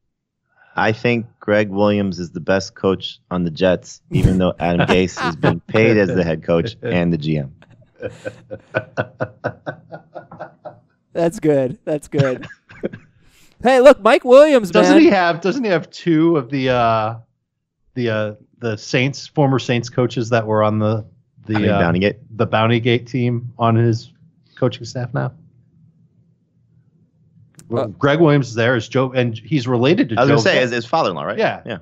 [0.79, 5.29] I think Gregg Williams is the best coach on the Jets, even though Adam Gase
[5.29, 7.51] is being paid as the head coach and the GM.
[11.13, 11.79] That's good.
[11.85, 12.47] That's good.
[13.63, 15.03] hey, look, Mike Williams, Doesn't man.
[15.03, 15.41] he have?
[15.41, 17.17] Doesn't he have two of the uh,
[17.95, 21.05] the uh, the Saints former Saints coaches that were on the
[21.49, 22.23] I the mean, uh, Downing it.
[22.37, 24.13] the Bounty Gate team on his
[24.57, 25.33] coaching staff now?
[27.69, 30.17] Well, Uh, Gregg Williams is there as Joe, and he's related to.
[30.17, 31.39] I was Joe gonna say Ga- his, his father-in-law, right?
[31.39, 31.63] Yeah.
[31.67, 31.79] yeah.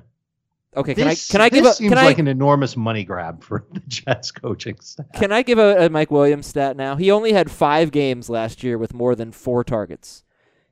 [0.75, 3.03] okay, This, can I can I give this a seems can like an enormous money
[3.03, 5.05] grab for the Jets coaching staff.
[5.15, 6.95] can I give a, a Mike Williams stat now?
[6.95, 10.23] He only had five games last year with more than four targets.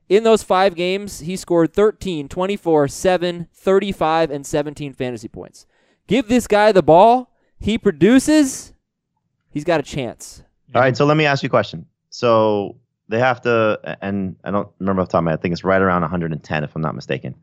[0.08, 5.66] In those five games, he scored 13, 24, 7, 35, and 17 fantasy points.
[6.06, 8.72] Give this guy the ball, he produces,
[9.50, 10.44] he's got a chance.
[10.76, 11.86] All right, so let me ask you a question.
[12.10, 12.76] So
[13.08, 15.38] they have to, and I don't remember off the top of my head.
[15.38, 17.34] I think it's right around 110, if I'm not mistaken.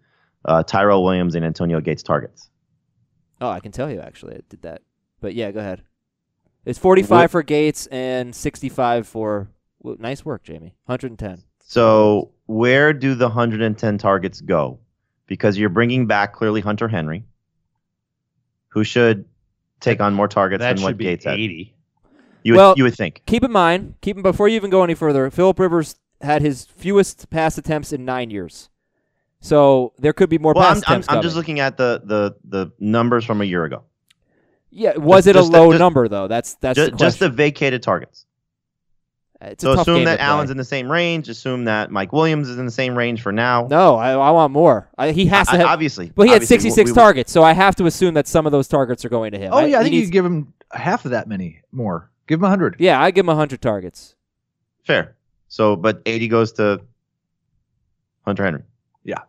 [0.45, 2.49] Uh, Tyrell Williams and Antonio Gates targets.
[3.39, 4.81] Oh, I can tell you actually, I did that.
[5.21, 5.81] But yeah, go ahead.
[6.65, 9.49] It's 45 What- for Gates and 65 for.
[9.79, 10.75] Well, nice work, Jamie.
[10.85, 11.43] 110.
[11.65, 14.79] So where do the 110 targets go?
[15.27, 17.23] Because you're bringing back clearly Hunter Henry,
[18.69, 19.25] who should
[19.79, 21.35] take on more targets That than what should be Gates had.
[21.39, 21.73] eighty.
[22.43, 23.21] You would, Well- you would think.
[23.25, 26.65] Keep in mind, keep in, before you even go any further, Philip Rivers had his
[26.65, 28.69] fewest pass attempts in nine years.
[29.39, 32.35] So there could be more Well, pass I'm, I'm, I'm just looking at the, the,
[32.45, 33.83] the numbers from a year ago.
[34.69, 36.27] Yeah, was just- it a just the- low just- number though?
[36.27, 38.25] That's that's Just, the just the vacated targets.
[39.41, 40.21] Uh, it's So tough assume that to.
[40.21, 41.27] Allen's in the same range.
[41.29, 43.67] Assume that Mike Williams is in the same range for now.
[43.69, 44.89] No, I, I want more.
[44.97, 45.67] I, he has to have.
[45.67, 46.11] obviously.
[46.15, 48.45] but he had obviously, we- 66 we- targets, so I have to assume that some
[48.45, 49.51] of those targets are going to him.
[49.53, 52.09] Oh yeah, I think you needs- could give him half of that many more.
[52.27, 52.75] Give him a hundred.
[52.79, 54.15] Yeah, I give him 100 targets.
[54.85, 55.15] Fair.
[55.47, 56.81] So, but 80 goes to
[58.25, 58.63] Hunter Henry.
[59.03, 59.19] Yeah.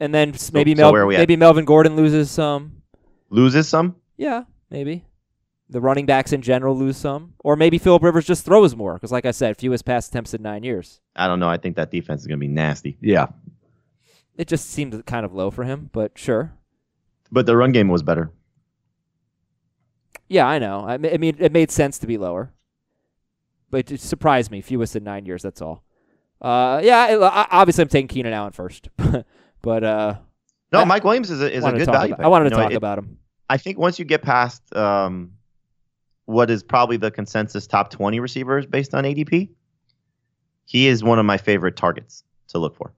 [0.00, 1.18] And then maybe so Mel- where are at?
[1.18, 2.82] maybe Melvin Gordon loses some.
[3.28, 3.96] Loses some.
[4.16, 5.04] Yeah, maybe.
[5.68, 9.12] The running backs in general lose some, or maybe Philip Rivers just throws more because,
[9.12, 11.00] like I said, fewest pass attempts in nine years.
[11.14, 11.48] I don't know.
[11.48, 12.96] I think that defense is going to be nasty.
[13.00, 13.28] Yeah.
[14.36, 16.52] It just seemed kind of low for him, but sure.
[17.30, 18.32] But the run game was better.
[20.30, 20.80] Yeah, I know.
[20.86, 22.52] I, I mean, it made sense to be lower,
[23.68, 24.62] but it surprised me.
[24.62, 25.42] Fewest in nine years.
[25.42, 25.82] That's all.
[26.40, 26.98] Uh, yeah.
[26.98, 28.88] I, I- obviously, I'm taking Keenan Allen first,
[29.62, 30.14] but uh,
[30.72, 32.14] No, I- Mike Williams is a, is a good value.
[32.14, 32.24] about- pick.
[32.24, 33.18] I wanted to You know, talk it- about him.
[33.50, 35.32] I think once you get past um,
[36.26, 39.48] what is probably the consensus top 20 receivers based on ADP,
[40.66, 42.92] he is one of my favorite targets to look for.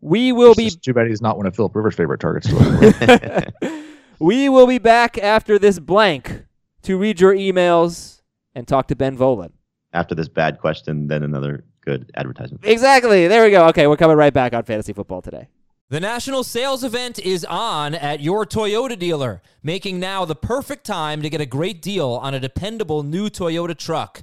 [0.00, 2.46] We will It's be just too bad he's not one of Philip Rivers' favorite targets.
[2.46, 2.94] to look
[3.60, 3.66] for.
[4.18, 6.44] we will be back after this blank
[6.82, 8.22] to read your emails
[8.54, 9.52] and talk to Ben Volin.
[9.92, 12.64] After this bad question, then another good advertisement.
[12.64, 13.28] Exactly.
[13.28, 13.66] There we go.
[13.68, 15.48] Okay, we're coming right back on Fantasy Football today.
[15.90, 21.20] The national sales event is on at your Toyota dealer, making now the perfect time
[21.22, 24.22] to get a great deal on a dependable new Toyota truck.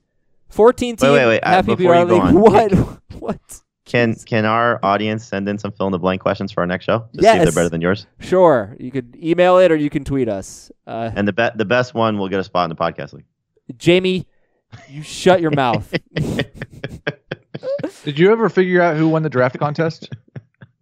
[0.51, 2.23] 14 team Wait, wait, wait, uh, happy before you go league.
[2.23, 2.71] on, What?
[3.19, 3.61] what?
[3.85, 6.85] Can can our audience send in some fill in the blank questions for our next
[6.85, 7.07] show?
[7.13, 8.05] Just see if they're better than yours.
[8.19, 8.75] Sure.
[8.79, 10.71] You could email it or you can tweet us.
[10.87, 13.25] Uh, And the be- the best one will get a spot in the podcast league.
[13.77, 14.27] Jamie,
[14.87, 15.91] you shut your mouth.
[18.03, 20.09] Did you ever figure out who won the draft contest?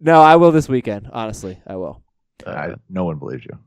[0.00, 1.10] No, I will this weekend.
[1.12, 2.02] Honestly, I will.
[2.46, 3.58] I, no one believes you.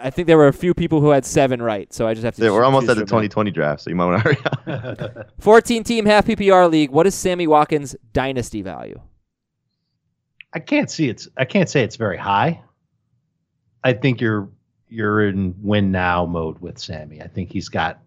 [0.00, 2.36] I think there were a few people who had seven right, so I just have
[2.36, 2.50] to.
[2.50, 3.30] We're almost at the from that.
[3.30, 5.30] 2020 draft, so you might want to hurry up.
[5.40, 6.90] 14 team half PPR league.
[6.90, 9.00] What is Sammy Watkins' dynasty value?
[10.54, 11.28] I can't see it's.
[11.36, 12.62] I can't say it's very high.
[13.82, 14.48] I think you're
[14.88, 17.22] you're in win now mode with Sammy.
[17.22, 18.00] I think he's got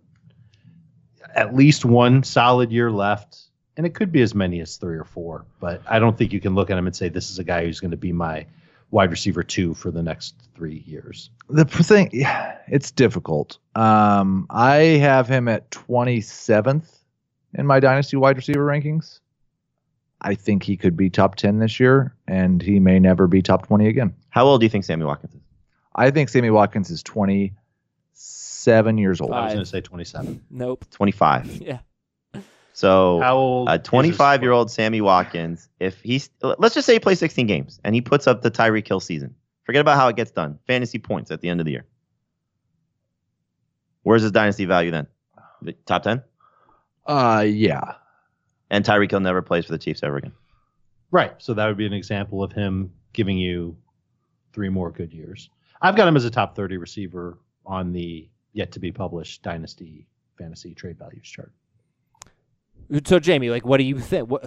[1.33, 3.39] at least one solid year left,
[3.75, 5.45] and it could be as many as three or four.
[5.59, 7.65] But I don't think you can look at him and say this is a guy
[7.65, 8.45] who's going to be my
[8.95, 11.29] wide receiver two for the next three years.
[11.49, 13.58] The thing, yeah, it's difficult.
[13.75, 16.89] Um, I have him at 27th
[17.53, 19.19] in my dynasty wide receiver rankings.
[20.21, 23.67] I think he could be top 10 this year, and he may never be top
[23.67, 24.15] 20 again.
[24.29, 25.41] How old do you think Sammy Watkins is?
[25.93, 29.34] I think Sammy Watkins is 27 years old.
[29.34, 30.41] I was going to say 27.
[30.49, 30.86] Nope.
[30.89, 31.62] 25.
[31.62, 31.79] Yeah.
[32.75, 33.69] So How old?
[33.69, 37.79] a 25 year old Sammy Watkins, if he's let's just say he plays 16 games
[37.85, 39.33] and he puts up the Tyreek Hill season.
[39.63, 40.59] Forget about how it gets done.
[40.67, 41.85] Fantasy points at the end of the year.
[44.03, 45.07] Where's his dynasty value then?
[45.61, 46.21] The top 10?
[47.07, 47.93] Uh, yeah.
[48.69, 50.33] And Tyreek Hill never plays for the Chiefs ever again.
[51.11, 51.33] Right.
[51.38, 53.77] So that would be an example of him giving you
[54.51, 55.49] three more good years.
[55.81, 60.07] I've got him as a top 30 receiver on the yet to be published Dynasty
[60.38, 61.53] Fantasy Trade Values chart.
[63.04, 64.30] So Jamie, like, what do you think?
[64.30, 64.45] What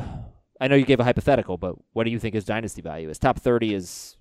[0.61, 3.18] I know you gave a hypothetical, but what do you think his dynasty value is?
[3.18, 4.16] Top 30 is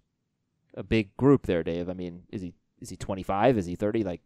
[0.76, 1.90] a big group there, Dave.
[1.90, 3.58] I mean, is he is he 25?
[3.58, 4.04] Is he 30?
[4.04, 4.22] Like.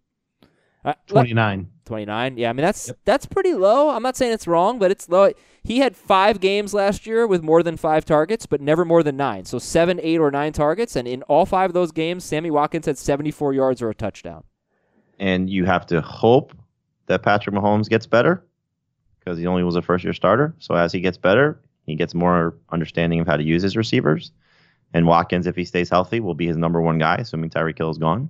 [0.83, 1.69] Uh, 29.
[1.85, 2.37] 29.
[2.37, 3.91] Yeah, I mean that's that's pretty low.
[3.91, 5.31] I'm not saying it's wrong, but it's low.
[5.63, 9.15] He had 5 games last year with more than 5 targets, but never more than
[9.15, 9.45] 9.
[9.45, 12.87] So 7, 8 or 9 targets and in all 5 of those games Sammy Watkins
[12.87, 14.43] had 74 yards or a touchdown.
[15.19, 16.57] And you have to hope
[17.05, 18.43] that Patrick Mahomes gets better
[19.23, 20.53] because he only was a first year starter.
[20.59, 24.31] So as he gets better, he gets more understanding of how to use his receivers.
[24.93, 27.89] And Watkins, if he stays healthy, will be his number one guy, assuming Tyreek Hill
[27.91, 28.29] is gone.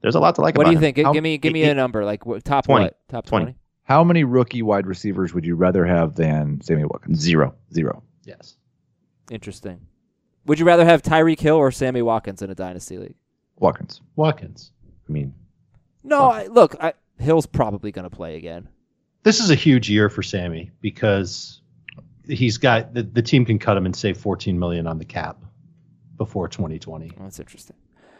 [0.00, 0.94] There's a lot to like what about do you him.
[0.94, 1.04] think?
[1.06, 2.84] How- give me give me he- a number like what, top 20.
[2.84, 2.98] what?
[3.08, 3.44] Top 20.
[3.46, 3.58] 20.
[3.84, 7.20] How many rookie wide receivers would you rather have than Sammy Watkins?
[7.20, 7.54] Zero.
[7.72, 8.02] Zero.
[8.24, 8.56] Yes.
[9.30, 9.80] Interesting.
[10.46, 13.16] Would you rather have Tyreek Hill or Sammy Watkins in a dynasty league?
[13.58, 14.00] Watkins.
[14.16, 14.70] Watkins.
[15.08, 15.34] I mean,
[16.04, 18.68] No, I, look, I, Hill's probably going to play again.
[19.26, 21.60] This is a huge year for Sammy because
[22.28, 25.38] he's got the, the team can cut him and save 14 million on the cap
[26.16, 27.10] before 2020.
[27.18, 27.74] That's interesting.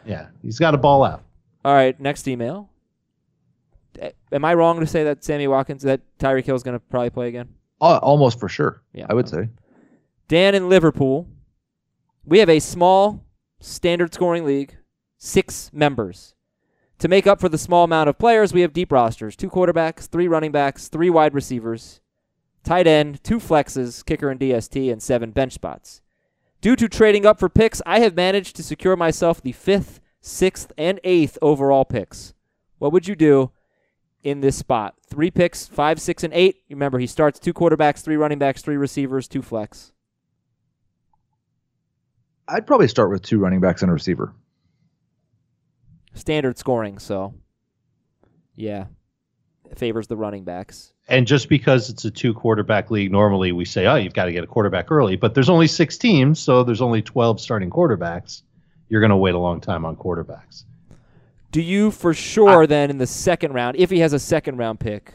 [0.05, 1.23] Yeah, he's got a ball out.
[1.63, 2.69] All right, next email.
[4.33, 7.29] Am I wrong to say that Sammy Watkins, that Tyreek Hill's going to probably play
[7.29, 7.47] again?
[7.79, 8.81] Uh, almost for sure.
[8.91, 9.05] Yeah.
[9.09, 9.47] I would say.
[10.27, 11.25] Dan in Liverpool.
[12.25, 13.23] We have a small
[13.61, 14.75] standard scoring league,
[15.17, 16.35] six members.
[16.99, 20.07] To make up for the small amount of players, we have deep rosters two quarterbacks,
[20.07, 22.01] three running backs, three wide receivers,
[22.63, 26.01] tight end, two flexes, kicker and DST, and seven bench spots.
[26.59, 30.73] Due to trading up for picks, I have managed to secure myself the fifth, sixth,
[30.75, 32.33] and eighth overall picks.
[32.79, 33.51] What would you do
[34.23, 34.95] in this spot?
[35.07, 36.63] Three picks, five, six, and eight.
[36.69, 39.93] Remember, he starts two quarterbacks, three running backs, three receivers, two flex.
[42.47, 44.33] I'd probably start with two running backs and a receiver.
[46.17, 47.33] Standard scoring, so
[48.55, 48.85] yeah,
[49.69, 50.93] it favors the running backs.
[51.07, 54.31] And just because it's a two quarterback league, normally we say, oh, you've got to
[54.33, 58.41] get a quarterback early, but there's only six teams, so there's only 12 starting quarterbacks.
[58.89, 60.63] You're going to wait a long time on quarterbacks.
[61.51, 64.79] Do you for sure then in the second round, if he has a second round
[64.79, 65.13] pick,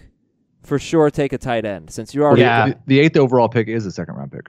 [0.62, 2.68] for sure take a tight end since you already Yeah.
[2.68, 4.48] The, the eighth overall pick is a second round pick.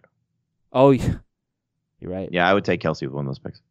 [0.72, 1.16] Oh, yeah.
[2.00, 2.30] you're right.
[2.32, 3.62] yeah, I would take Kelce with one of those picks.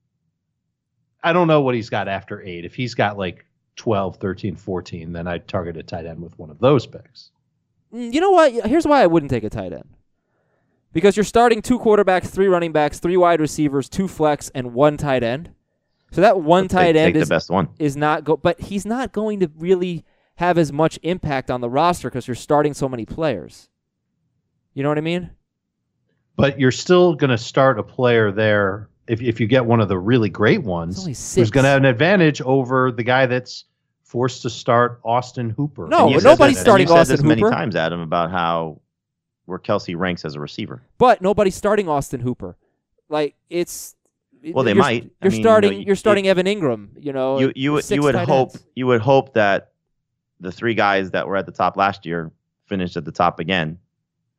[1.22, 2.64] I don't know what he's got after eight.
[2.64, 3.44] If he's got like
[3.76, 7.30] 12, 13, 14, then I'd target a tight end with one of those picks.
[7.94, 8.52] Mm, You know what?
[8.66, 9.88] Here's why I wouldn't take a tight end.
[10.92, 14.96] Because you're starting two quarterbacks, three running backs, three wide receivers, two flex, and one
[14.98, 15.50] tight end.
[16.10, 17.68] So that one Let's tight take, end take is the best one.
[17.78, 20.04] is not go, but he's not going to really
[20.34, 23.70] have as much impact on the roster because you're starting so many players.
[24.74, 25.30] You know what I mean?
[26.36, 29.88] But you're still going to start a player there if, if you get one of
[29.88, 33.64] the really great ones who's going to have an advantage over the guy that's
[34.04, 35.88] forced to start Austin Hooper.
[35.88, 37.76] No, And but you said nobody's that- And starting you said Austin this many times,
[37.76, 38.80] Adam, about how
[39.46, 40.82] where Kelce ranks as a receiver.
[40.98, 42.56] But nobody's starting Austin Hooper.
[43.08, 43.96] Like it's
[44.52, 45.10] Well, they you're, might.
[45.22, 45.70] You're mean, you starting.
[45.72, 46.88] know, you- you're starting Evan Engram.
[47.00, 48.64] You know, you you would you would hope ends.
[48.76, 49.72] you would hope that
[50.40, 52.30] the three guys that were at the top last year
[52.66, 53.78] finished at the top again,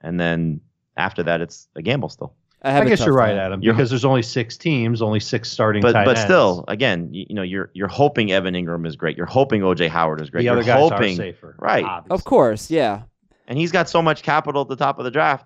[0.01, 0.61] and then
[0.97, 2.33] after that it's a gamble still.
[2.65, 3.39] I, have I a guess you're right, time.
[3.39, 6.21] Adam, You're- because there's only six teams, only six starting But tight but ends.
[6.23, 9.17] still, again, you, you know you're you're hoping Evan Engram is great.
[9.17, 10.41] You're hoping OJ Howard is great.
[10.41, 11.55] the you're other guys hoping, are safer.
[11.59, 11.83] right.
[11.83, 12.15] obviously.
[12.15, 13.01] Of course, yeah.
[13.47, 15.45] and he's got so much capital at the top of the draft.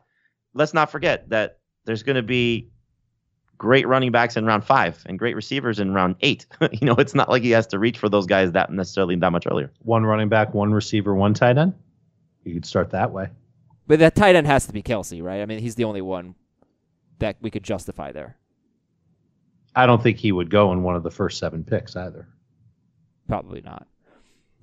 [0.54, 2.70] Let's not forget that there's going to be
[3.58, 6.46] great running backs in round five and great receivers in round eight.
[6.72, 9.32] you know, it's not like he has to reach for those guys that necessarily that
[9.32, 9.72] much earlier.
[9.80, 11.74] One running back, one receiver, one tight end.
[12.44, 13.30] You could start that way.
[13.88, 15.42] But that tight end has to be Kelce, right?
[15.42, 16.36] I mean, he's the only one
[17.20, 18.38] that we could justify there.
[19.76, 22.28] I don't think he would go in one of the first seven picks either.
[23.28, 23.88] Probably not.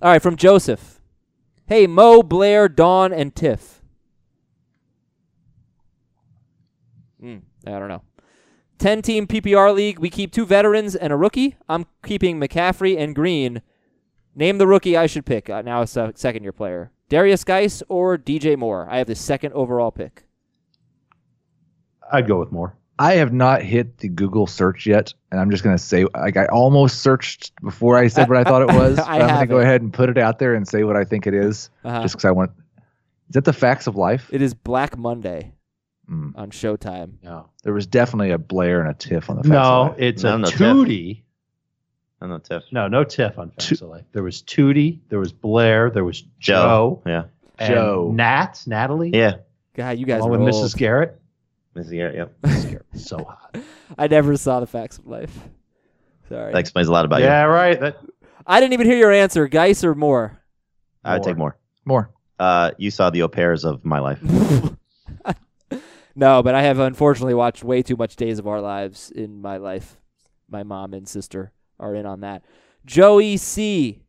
[0.03, 1.01] All right, from Joseph.
[1.67, 3.81] Hey, Mo, Blair, Dawn, and Tiff.
[7.21, 8.03] Hmm, I don't know.
[8.79, 9.99] 10 team PPR league.
[9.99, 11.57] We keep two veterans and a rookie.
[11.69, 13.63] I'm keeping McCaffrey and Green.
[14.35, 15.49] Name the rookie I should pick.
[15.49, 16.91] Uh, now a second year player.
[17.09, 18.89] Derrius Guice or DJ Moore.
[18.91, 20.27] I have the second overall pick.
[22.13, 22.77] I'd go with Moore.
[22.99, 26.47] I have not hit the Google search yet, and I'm just gonna say like I
[26.47, 28.99] almost searched before I said what I thought it was.
[29.01, 31.27] I I'm gonna go ahead and put it out there and say what I think
[31.27, 32.03] it is, Uh-huh.
[32.03, 32.53] just because I want.
[33.29, 34.29] Is that the facts of life?
[34.33, 35.53] It is Black Monday
[36.09, 36.33] Mm.
[36.37, 37.15] on Showtime.
[37.23, 39.99] No, There was definitely a Blair and a Tiff on the facts of Life.
[39.99, 40.59] no, it's No, a no, Tiff.
[40.61, 41.23] Tootie.
[42.21, 42.63] I don't Tiff.
[42.71, 44.05] No, no Tiff on Facts of Life.
[44.13, 47.03] There was Tootie, there was Blair, there was Joe, Joe.
[47.07, 47.23] Yeah.
[47.59, 48.11] and Joe.
[48.15, 49.37] Nat, Natalie, Yeah.
[49.75, 50.65] God, you guys along with old.
[50.65, 50.77] Mrs.
[50.77, 51.19] Garrett.
[51.77, 51.91] Mrs.
[51.91, 52.35] Garrett, yep.
[52.43, 52.65] Mrs.
[52.65, 53.57] Garrett so hot.
[53.99, 55.37] I never saw the facts of life.
[56.29, 56.53] Sorry.
[56.53, 57.27] That explains a lot about you.
[57.27, 57.79] yeah, right.
[57.79, 57.99] That
[58.47, 59.49] I didn't even hear your answer.
[59.49, 60.41] Guice or Moore?
[61.05, 61.59] I would take Moore.
[61.85, 62.11] Moore.
[62.39, 64.21] Uh, you saw the au pairs of my life.
[66.15, 69.57] no, but I have unfortunately watched way too much Days of Our Lives in my
[69.57, 69.99] life.
[70.49, 72.43] My mom and sister are in on that.
[72.85, 74.03] Joey C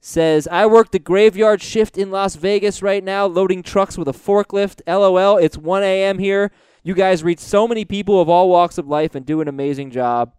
[0.00, 4.12] says, I work the graveyard shift in Las Vegas right now, loading trucks with a
[4.12, 4.80] forklift.
[4.86, 6.18] LOL, it's 1 a.m.
[6.18, 6.50] here.
[6.82, 9.90] You guys reach so many people of all walks of life and do an amazing
[9.90, 10.32] job.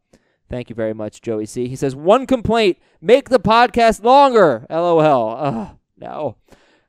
[0.50, 1.68] Thank you very much, Joey C.
[1.68, 4.66] He says, one complaint make the podcast longer.
[4.70, 5.36] LOL.
[5.38, 6.38] Ugh, no.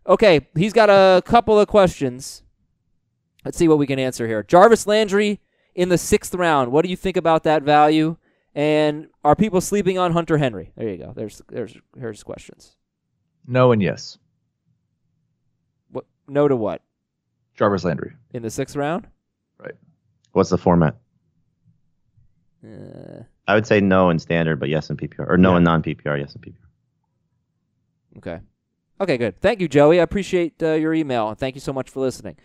[0.06, 2.42] Okay, he's got a couple of questions.
[3.44, 4.42] Let's see what we can answer here.
[4.42, 5.40] Jarvis Landry
[5.74, 6.72] in the sixth round.
[6.72, 8.16] What do you think about that value?
[8.54, 10.72] And are people sleeping on Hunter Henry?
[10.76, 11.12] There you go.
[11.14, 12.76] There's there's here's questions.
[13.46, 14.18] No and yes.
[15.90, 16.82] What no to what?
[17.54, 18.12] Jarvis Landry.
[18.32, 19.08] In the sixth round?
[20.32, 20.96] What's the format?
[22.64, 25.28] Uh, I would say no in standard, but yes in PPR.
[25.28, 25.58] Or no Yeah.
[25.58, 26.56] in non PPR, yes in PPR.
[28.18, 28.40] okay.
[29.00, 29.40] Okay, good.
[29.40, 29.98] Thank you, Joey.
[29.98, 32.36] I appreciate uh, your email and thank you so much for listening.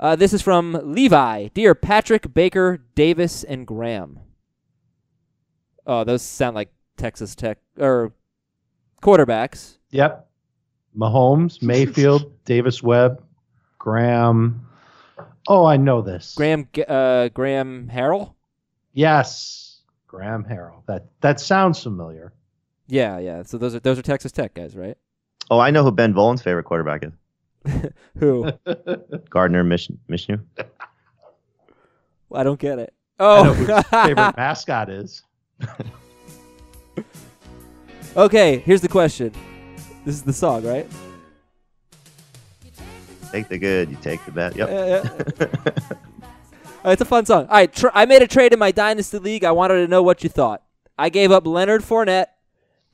[0.00, 1.48] Uh, this is from Levi.
[1.54, 4.18] Dear Patrick, Baker, Davis, and Graham.
[5.86, 8.12] Oh, those sound like Texas Tech or
[9.00, 9.78] quarterbacks.
[9.90, 10.28] Yep.
[10.98, 13.22] Mahomes, Mayfield, Davis Webb,
[13.78, 14.65] Graham.
[15.48, 16.34] Oh, I know this.
[16.36, 18.34] Graham uh, Graham Harrell.
[18.92, 19.80] Yes.
[20.06, 20.82] Graham Harrell.
[20.86, 22.32] That that sounds familiar.
[22.88, 23.42] Yeah, yeah.
[23.42, 24.96] So those are those are Texas Tech guys, right?
[25.50, 27.12] Oh, I know who Ben Volin's favorite quarterback is.
[28.18, 28.50] Who?
[29.30, 30.38] Gardner Mission Mishnu.
[32.32, 32.94] I don't get it.
[33.18, 35.22] I know Oh, who his favorite mascot is.
[38.16, 38.58] okay.
[38.58, 39.32] Here's the question.
[40.04, 40.86] This is the song, right?
[43.36, 44.56] Take the good, you take the bad.
[44.56, 44.68] Yep.
[44.70, 45.46] Yeah, yeah.
[46.84, 47.46] Uh, it's a fun song.
[47.48, 49.42] All right, tr- I made a trade in my dynasty league.
[49.42, 50.62] I wanted to know what you thought.
[50.96, 52.26] I gave up Leonard Fournette,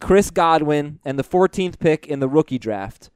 [0.01, 3.11] Chris Godwin, and the 14th pick in the rookie draft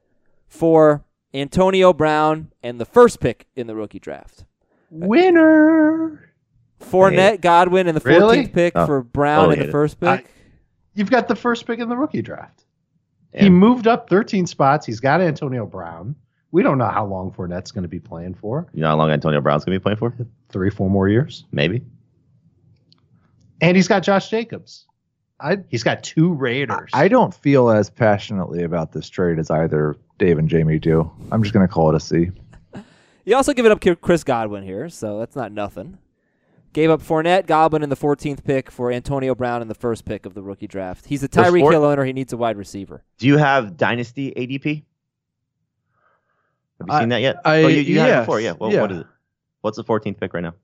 [0.48, 1.02] for
[1.32, 4.44] Antonio Brown and the first pick in the rookie draft.
[4.90, 6.28] Winner.
[6.78, 8.46] Fournette, Godwin, and the 14th Really?
[8.48, 10.08] pick Oh, for Brown totally and the first pick.
[10.08, 10.24] I-
[10.94, 12.66] You've got the first pick in the rookie draft.
[13.32, 13.44] Yeah.
[13.44, 14.84] He moved up 13 spots.
[14.84, 16.16] He's got Antonio Brown.
[16.56, 18.66] We don't know how long Fournette's going to be playing for.
[18.72, 20.14] You know how long Antonio Brown's gonna be playing for?
[20.48, 21.44] Three, four more years.
[21.52, 21.82] Maybe.
[23.60, 24.86] And he's got Josh Jacobs.
[25.38, 26.88] I He's got two Raiders.
[26.94, 31.12] I don't feel as passionately about this trade as either Dave and Jamie do.
[31.30, 32.30] I'm just gonna call it a C.
[33.26, 35.98] You also give it up Chris Godwin here, so that's not nothing.
[36.72, 40.24] Gave up Fournette, Godwin in the 14th pick for Antonio Brown in the first pick
[40.24, 41.04] of the rookie draft.
[41.04, 42.06] He's a For Tyreek sport- Hill owner.
[42.06, 43.04] He needs a wide receiver.
[43.18, 44.84] Do you have Dynasty ADP?
[46.78, 47.36] Have you I- seen that yet?
[47.44, 48.52] I- oh, you, you had it before, yeah.
[48.52, 48.80] Well, yeah.
[48.82, 49.06] What is it?
[49.62, 50.54] What's the 14th pick right now?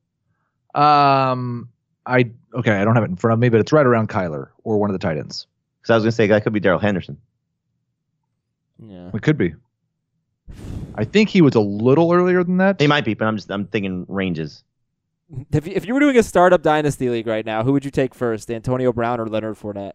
[0.81, 1.69] Um,
[2.07, 4.49] I okay, I don't have it in front of me, but it's right around Kyler
[4.65, 5.47] or one of the tight ends.
[5.81, 7.19] Because I was gonna say that could be Darrell Henderson.
[8.85, 9.11] Yeah.
[9.13, 9.55] It could be.
[10.95, 12.81] I think he was a little earlier than that.
[12.81, 14.65] He might be, but I'm just I'm thinking ranges.
[15.51, 17.91] If you, if you were doing a startup dynasty league right now, who would you
[17.91, 19.93] take first, Antonio Brown or Leonard Fournette?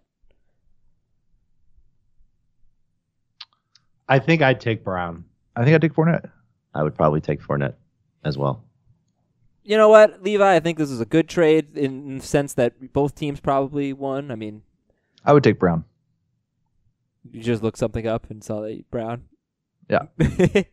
[4.09, 5.26] I think I'd take Brown.
[5.58, 6.30] I think I'd take Fournette.
[6.74, 7.74] I would probably take Fournette
[8.24, 8.64] as well.
[9.64, 10.55] You know what, Levi?
[10.55, 13.91] I think this is a good trade in, in the sense that both teams probably
[13.91, 14.32] won.
[14.32, 14.62] I mean,
[15.26, 15.84] I would take Brown.
[17.32, 19.24] you just looked something up and saw that Brown.
[19.89, 20.03] Yeah.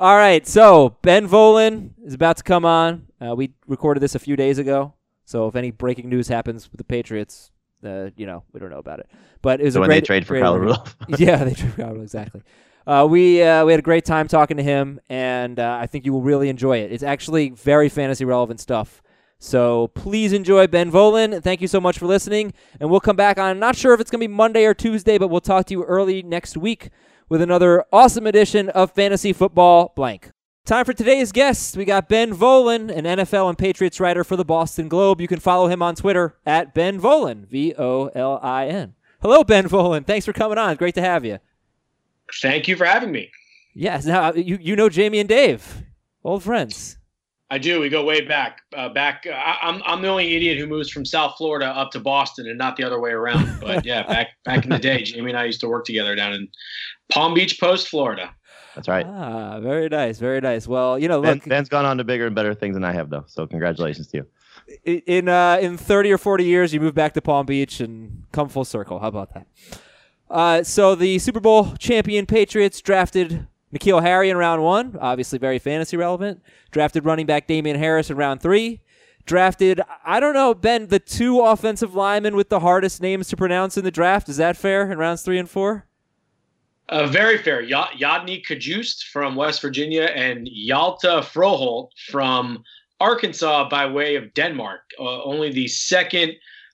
[0.00, 3.06] All right, so Ben Volin is about to come on.
[3.20, 4.94] Uh, we recorded this a few days ago,
[5.26, 7.50] so if any breaking news happens with the Patriots,
[7.84, 9.10] uh, you know we don't know about it.
[9.42, 10.58] But it was So a when great they trade for great Kyle.
[10.58, 10.96] Rudolph.
[11.18, 12.42] yeah, they trade for Kyle exactly.
[12.86, 16.04] Uh, we uh, we had a great time talking to him, and uh, I think
[16.04, 16.92] you will really enjoy it.
[16.92, 19.02] It's actually very fantasy relevant stuff.
[19.38, 21.42] So please enjoy Ben Volin.
[21.42, 23.58] Thank you so much for listening, and we'll come back on.
[23.58, 26.22] Not sure if it's gonna be Monday or Tuesday, but we'll talk to you early
[26.22, 26.90] next week
[27.28, 30.30] with another awesome edition of Fantasy Football Blank.
[30.66, 31.76] Time for today's guest.
[31.76, 35.20] We got Ben Volin, an NFL and Patriots writer for the Boston Globe.
[35.20, 38.94] You can follow him on Twitter at Ben Volin, V O L I N.
[39.22, 40.06] Hello, Ben Volin.
[40.06, 40.76] Thanks for coming on.
[40.76, 41.38] Great to have you.
[42.40, 43.30] Thank you for having me.
[43.74, 45.84] Yes, now you you know Jamie and Dave,
[46.24, 46.96] old friends.
[47.52, 47.80] I do.
[47.80, 48.60] We go way back.
[48.76, 49.26] Uh, back.
[49.28, 52.48] Uh, I, I'm I'm the only idiot who moves from South Florida up to Boston
[52.48, 53.58] and not the other way around.
[53.60, 56.32] But yeah, back back in the day, Jamie and I used to work together down
[56.32, 56.48] in
[57.10, 58.34] Palm Beach Post, Florida.
[58.76, 59.04] That's right.
[59.04, 60.68] Ah, very nice, very nice.
[60.68, 62.92] Well, you know, Ben, look, Ben's gone on to bigger and better things than I
[62.92, 63.24] have, though.
[63.26, 64.18] So congratulations to
[64.84, 65.02] you.
[65.06, 68.48] in uh, in thirty or forty years, you move back to Palm Beach and come
[68.48, 69.00] full circle.
[69.00, 69.46] How about that?
[70.30, 75.58] Uh, so the Super Bowl champion Patriots drafted N'Keal Harry in round one, obviously very
[75.58, 76.40] fantasy relevant.
[76.70, 78.80] Drafted running back Damien Harris in round three.
[79.26, 83.76] Drafted, I don't know, Ben, the two offensive linemen with the hardest names to pronounce
[83.76, 84.28] in the draft.
[84.28, 85.86] Is that fair in rounds three and four?
[86.88, 87.60] Uh, very fair.
[87.62, 92.64] Y- Yodny Cajuste from West Virginia and Hjalte Froholdt from
[92.98, 94.80] Arkansas by way of Denmark.
[94.98, 96.32] Uh, only the second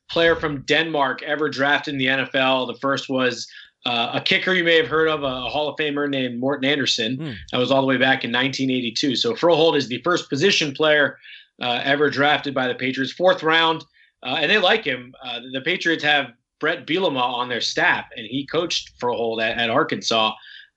[0.09, 2.67] player from Denmark ever drafted in the NFL.
[2.67, 3.47] The first was
[3.85, 7.17] uh, a kicker you may have heard of, a Hall of Famer named Morten Andersen.
[7.17, 7.33] Hmm.
[7.53, 9.17] That was all the way back in 1982.
[9.17, 11.19] So Froholdt is the first position player
[11.63, 13.85] uh, ever drafted by the Patriots, fourth round,
[14.25, 15.15] uh, and they like him.
[15.23, 19.71] Uh, the Patriots have Brett Bielema on their staff, and he coached Froholdt at, at
[19.71, 20.33] Arkansas.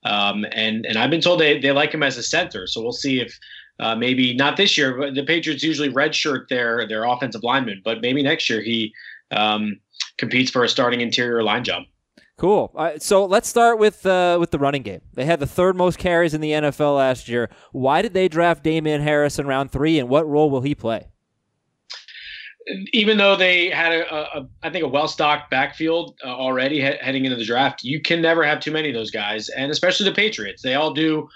[0.05, 2.67] Um, and and I've been told they, they like him as a center.
[2.67, 3.38] So we'll see if
[3.80, 8.01] uh, maybe not this year, but the Patriots usually redshirt their their offensive lineman, but
[8.01, 8.93] maybe next year he
[9.32, 9.80] um,
[10.17, 11.84] competes for a starting interior line job.
[12.38, 12.71] Cool.
[12.73, 15.01] Right, so let's start with uh, with the running game.
[15.13, 17.49] They had the third most carries in the NFL last year.
[17.73, 21.07] Why did they draft Damien Harris in round three, and what role will he play?
[22.93, 26.75] even though they had a, a, a I think a well stocked backfield uh, already
[26.75, 29.71] he- heading into the draft, you can never have too many of those guys, and
[29.71, 30.61] especially the Patriots.
[30.61, 31.27] They all do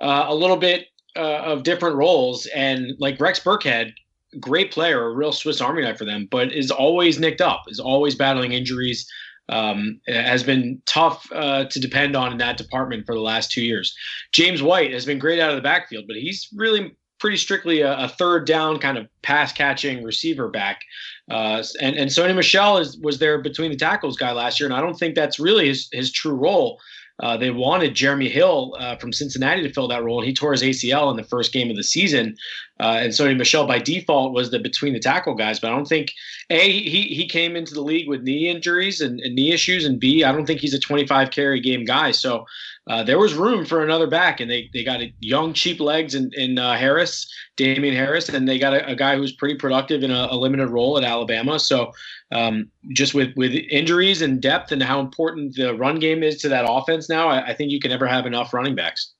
[0.00, 0.86] uh, a little bit
[1.16, 3.92] uh, of different roles, and like Rex Burkhead,
[4.40, 7.80] great player, a real Swiss Army knife for them, but is always nicked up, is
[7.80, 9.10] always battling injuries.
[9.48, 13.60] Um, has been tough uh, to depend on in that department for the last two
[13.60, 13.94] years.
[14.30, 17.96] James White has been great out of the backfield, but he's really pretty strictly a,
[17.98, 20.82] a third down kind of pass catching receiver back.
[21.30, 24.74] Uh, and and Sony Michel is was there between the tackles guy last year, and
[24.74, 26.80] I don't think that's really his his true role.
[27.22, 30.52] Uh, they wanted Jeremy Hill uh, from Cincinnati to fill that role, and he tore
[30.52, 32.36] his ACL in the first game of the season.
[32.80, 35.60] Uh, and Sony Michel, by default, was the between the tackle guys.
[35.60, 36.12] But I don't think
[36.50, 40.00] a he he came into the league with knee injuries and, and knee issues, and
[40.00, 42.10] b I don't think he's a 25 carry game guy.
[42.10, 42.44] So
[42.88, 46.16] uh, there was room for another back, and they they got a young cheap legs
[46.16, 50.02] in in uh, Harris, Damien Harris, and they got a, a guy who's pretty productive
[50.02, 51.60] in a, a limited role at Alabama.
[51.60, 51.92] So
[52.32, 56.48] um, just with with injuries and depth and how important the run game is to
[56.48, 59.12] that offense now, I, I think you can never have enough running backs.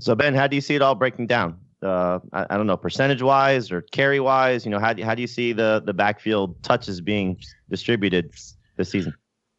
[0.00, 1.58] So Ben, how do you see it all breaking down?
[1.82, 4.64] Uh, I, I don't know, percentage wise or carry wise.
[4.64, 8.32] You know, how do, how do you see the the backfield touches being distributed
[8.76, 9.14] this season?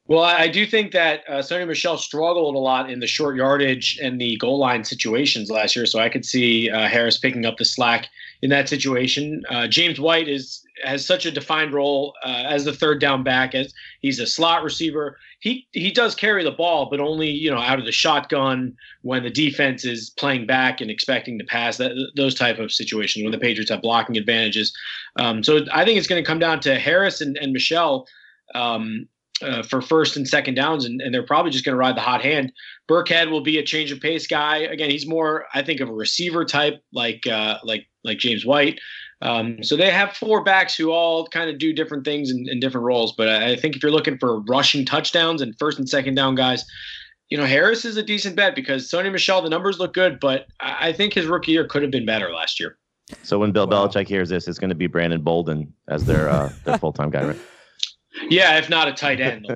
[0.08, 3.98] Well, I do think that uh, Sony Michel struggled a lot in the short yardage
[4.04, 7.58] and the goal line situations last year, so I could see uh, Harris picking up
[7.58, 8.08] the slack
[8.42, 9.44] in that situation.
[9.50, 13.56] Uh, James White is has such a defined role uh, as the third down back.
[13.56, 17.58] As he's a slot receiver, he he does carry the ball, but only you know
[17.58, 21.78] out of the shotgun when the defense is playing back and expecting to pass.
[21.78, 24.74] That those type of situations when the Patriots have blocking advantages.
[25.18, 28.08] Um, so I think it's going to come down to Harris and, and Michel.
[28.54, 29.08] Um,
[29.42, 32.02] uh, for first and second downs, and, and they're probably just going to ride the
[32.02, 32.52] hot hand.
[32.88, 34.58] Burkhead will be a change of pace guy.
[34.58, 38.80] Again, he's more, I think, of a receiver type, like uh, like like James White.
[39.22, 42.60] Um, so they have four backs who all kind of do different things in, in
[42.60, 43.14] different roles.
[43.14, 46.36] But I, I think if you're looking for rushing touchdowns and first and second down
[46.36, 46.66] guys,
[47.30, 50.48] you know Harris is a decent bet because Sony Michel, the numbers look good, but
[50.60, 52.78] I, I think his rookie year could have been better last year.
[53.24, 53.88] So when Bill Wow.
[53.88, 57.10] Belichick hears this, it's going to be Brandon Bolden as their uh, their full time
[57.10, 57.42] guy, right?
[58.30, 59.56] Yeah, if not a tight end.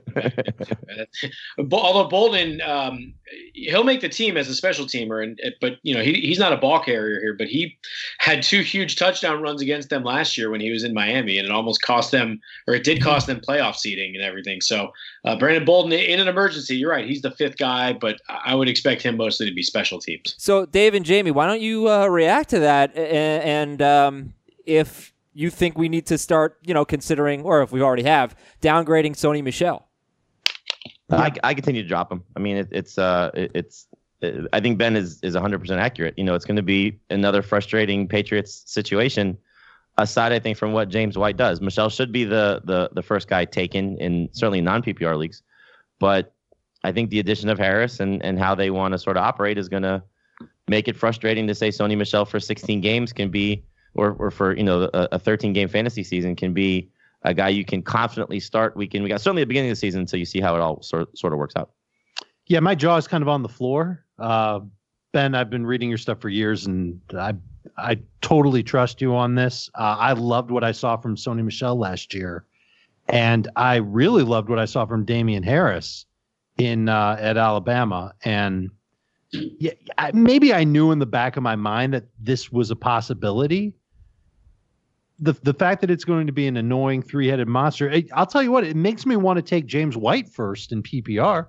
[1.71, 3.13] Although Bolden, um,
[3.53, 6.53] he'll make the team as a special teamer, and but you know he, he's not
[6.53, 7.35] a ball carrier here.
[7.37, 7.77] But he
[8.19, 11.45] had two huge touchdown runs against them last year when he was in Miami, and
[11.45, 14.61] it almost cost them, or it did cost them playoff seeding and everything.
[14.61, 14.93] So
[15.25, 18.69] uh, Brandon Bolden in an emergency, you're right, he's the fifth guy, but I would
[18.69, 20.33] expect him mostly to be special teams.
[20.37, 22.95] So Dave and Jamie, why don't you uh, react to that?
[22.95, 24.33] And, and um,
[24.65, 28.35] if you think we need to start, you know, considering, or if we already have,
[28.61, 29.87] downgrading Sony Michel?
[31.11, 32.23] I, I continue to drop him.
[32.35, 33.87] I mean, it, it's uh, it, it's.
[34.21, 36.17] It, I think Ben is is 100 percent accurate.
[36.17, 39.37] You know, it's going to be another frustrating Patriots situation.
[39.97, 43.27] Aside, I think from what James White does, Michel should be the the the first
[43.27, 45.43] guy taken in certainly non PPR leagues,
[45.99, 46.33] but
[46.83, 49.57] I think the addition of Harris and and how they want to sort of operate
[49.57, 50.01] is going to
[50.67, 53.63] make it frustrating to say Sony Michel for 16 games can be
[53.95, 56.89] or, or for you know a, a 13 game fantasy season can be
[57.23, 59.21] a guy you can confidently start week in week out.
[59.21, 61.33] Certainly at the beginning of the season until you see how it all sort sort
[61.33, 61.71] of works out.
[62.47, 64.05] Yeah, my jaw is kind of on the floor.
[64.19, 64.59] Uh,
[65.11, 67.33] ben, I've been reading your stuff for years, and I
[67.77, 69.69] I totally trust you on this.
[69.75, 72.45] Uh, I loved what I saw from Sony Michel last year,
[73.07, 76.05] and I really loved what I saw from Damien Harris
[76.57, 78.13] in uh, at Alabama.
[78.23, 78.69] And
[79.31, 82.75] yeah, I, maybe I knew in the back of my mind that this was a
[82.75, 83.73] possibility,
[85.19, 88.25] the the fact that it's going to be an annoying three headed monster, it, I'll
[88.25, 91.47] tell you what, it makes me want to take James White first in PPR,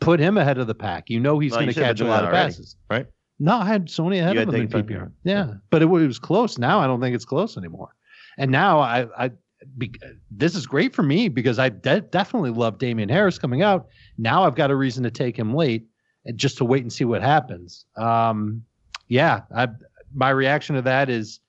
[0.00, 1.10] put him ahead of the pack.
[1.10, 2.76] You know he's Well, going to catch a lot of already, passes.
[2.90, 3.06] right?
[3.38, 5.10] No, I had Sony ahead You of him in PPR.
[5.24, 6.56] Yeah, but it, was close.
[6.56, 7.94] Now I don't think it's close anymore.
[8.38, 9.30] And now I, I
[9.76, 9.92] be,
[10.30, 13.86] this is great for me because I de- definitely love Damien Harris coming out.
[14.18, 15.84] Now I've got a reason to take him late
[16.24, 17.84] and just to wait and see what happens.
[17.96, 18.62] Um,
[19.08, 19.68] yeah, I,
[20.14, 21.40] my reaction to that is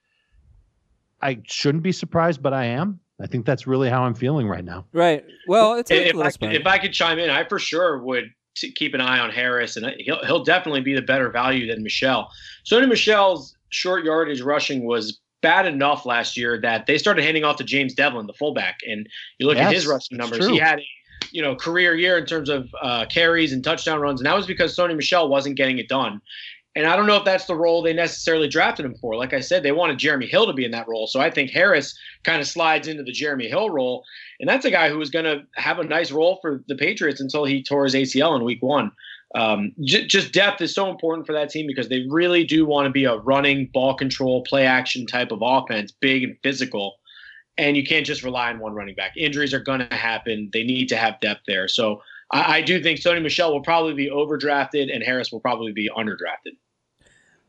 [1.25, 2.99] I shouldn't be surprised, but I am.
[3.19, 4.85] I think that's really how I'm feeling right now.
[4.93, 5.25] Right.
[5.47, 8.25] Well, it's a if, I could, if I could chime in, I for sure would
[8.55, 11.81] t- keep an eye on Harris, and he'll he'll definitely be the better value than
[11.81, 12.29] Michel.
[12.69, 17.55] Sony Michel's short yardage rushing was bad enough last year that they started handing off
[17.57, 19.07] to James Develin, the fullback, and
[19.39, 20.39] you look at his rushing numbers.
[20.39, 20.53] true.
[20.53, 20.85] He had a
[21.31, 24.45] you know career year in terms of uh, carries and touchdown runs, and that was
[24.45, 26.21] because Sony Michel wasn't getting it done.
[26.75, 29.15] And I don't know if that's the role they necessarily drafted him for.
[29.15, 31.07] Like I said, they wanted Jeremy Hill to be in that role.
[31.07, 34.03] So I think Harris kind of slides into the Jeremy Hill role.
[34.41, 37.21] And that's a guy who was going to have a nice role for the Patriots
[37.21, 38.91] until he tore his ACL in week one.
[39.35, 42.87] Um, j- just depth is so important for that team because they really do want
[42.87, 46.95] to be a running, ball control, play action type of offense, big and physical.
[47.57, 49.13] And you can't just rely on one running back.
[49.15, 50.49] Injuries are going to happen.
[50.51, 51.69] They need to have depth there.
[51.69, 52.01] So
[52.31, 56.57] I, do think Sony Michel will probably be overdrafted and Harris will probably be underdrafted.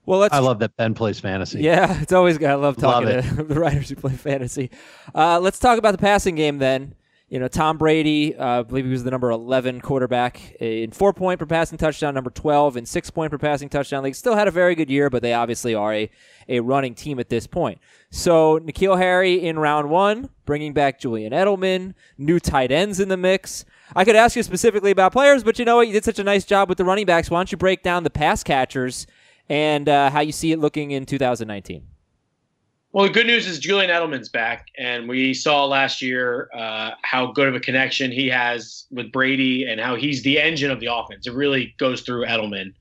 [0.07, 1.61] Well, let's I love that Ben plays fantasy.
[1.61, 2.49] Yeah, it's always good.
[2.49, 4.71] I love talking Love to the writers who play fantasy.
[5.15, 6.95] Uh, let's talk about the passing game then.
[7.29, 11.13] You know, Tom Brady, uh, I believe he was the number 11 quarterback in four
[11.13, 14.15] point per passing touchdown, number 12 in six point per passing touchdown league.
[14.15, 16.09] Still had a very good year, but they obviously are a,
[16.49, 17.81] a running team at this point.
[18.11, 23.17] So, N'Keal Harry in round one, bringing back Julian Edelman, new tight ends in the
[23.17, 23.65] mix.
[23.97, 25.89] I could ask you specifically about players, but you know what?
[25.89, 27.29] You did such a nice job with the running backs.
[27.29, 29.05] Why don't you break down the pass catchers
[29.49, 31.87] and uh, how you see it looking in 2019?
[32.93, 37.31] Well, the good news is Julian Edelman's back, and we saw last year uh, how
[37.33, 40.87] good of a connection he has with Brady and how he's the engine of the
[40.91, 41.27] offense.
[41.27, 42.73] It really goes through Edelman.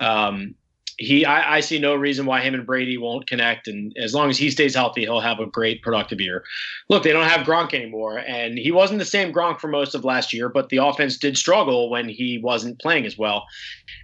[0.00, 0.54] Um,
[1.00, 4.28] he, I, I see no reason why him and Brady won't connect, and as long
[4.28, 6.44] as he stays healthy, he'll have a great productive year.
[6.90, 10.04] Look, they don't have Gronk anymore, and he wasn't the same Gronk for most of
[10.04, 13.46] last year, but the offense did struggle when he wasn't playing as well,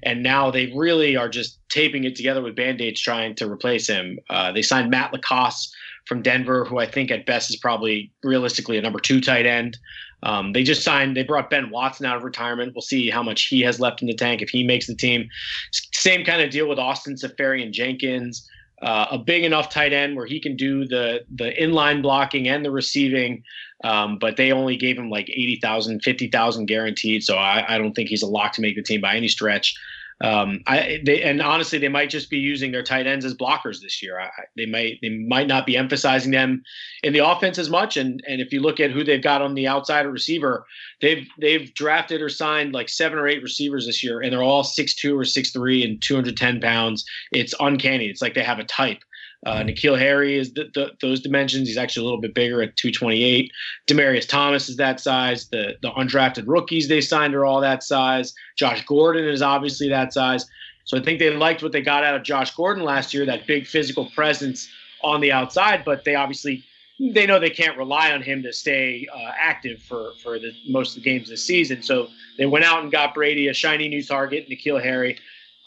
[0.02, 4.18] and now they really are just taping it together with band-aids trying to replace him.
[4.30, 5.70] Uh, they signed Matt LaCosse
[6.06, 9.76] from Denver, who I think at best is probably realistically a number two tight end.
[10.22, 12.74] Um, they just signed, they brought Ben Watson out of retirement.
[12.74, 15.28] We'll see how much he has left in the tank if he makes the team.
[15.92, 18.48] Same kind of deal with Austin Seferian-Jenkins.
[18.82, 22.62] Uh, a big enough tight end where he can do the the inline blocking and
[22.62, 23.42] the receiving,
[23.84, 27.22] um, but they only gave him like 80,000, 50,000 guaranteed.
[27.22, 29.74] So I, I don't think he's a lock to make the team by any stretch.
[30.22, 33.80] Um, I they and honestly, they might just be using their tight ends as blockers
[33.80, 34.18] this year.
[34.18, 36.62] I, they might they might not be emphasizing them
[37.02, 37.98] in the offense as much.
[37.98, 40.64] And and if you look at who they've got on the outside receiver,
[41.02, 44.64] they've they've drafted or signed like seven or eight receivers this year, and they're all
[44.64, 47.04] six two or six three and two hundred ten pounds.
[47.32, 48.06] It's uncanny.
[48.06, 49.02] It's like they have a type.
[49.44, 51.68] Uh, N'Keal Harry is the, the, those dimensions.
[51.68, 53.52] He's actually a little bit bigger at 228.
[53.86, 55.48] Demaryius Thomas is that size.
[55.48, 58.34] The the undrafted rookies they signed are all that size.
[58.56, 60.46] Josh Gordon is obviously that size.
[60.84, 63.46] So I think they liked what they got out of Josh Gordon last year, that
[63.46, 64.68] big physical presence
[65.02, 65.84] on the outside.
[65.84, 66.64] But they obviously
[66.98, 70.96] they know they can't rely on him to stay uh, active for for the most
[70.96, 71.82] of the games this season.
[71.82, 72.08] So
[72.38, 75.18] they went out and got Brady a shiny new target, N'Keal Harry.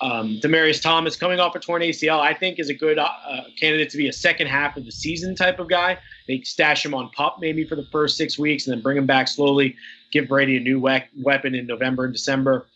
[0.02, 3.10] Um, Demaryius Thomas coming off a torn ACL, I think, is a good uh,
[3.60, 5.98] candidate to be a second half of the season type of guy.
[6.28, 9.06] They stash him on pup maybe for the first six weeks and then bring him
[9.06, 9.76] back slowly.
[10.12, 12.68] Give Brady a new we- weapon in November and December.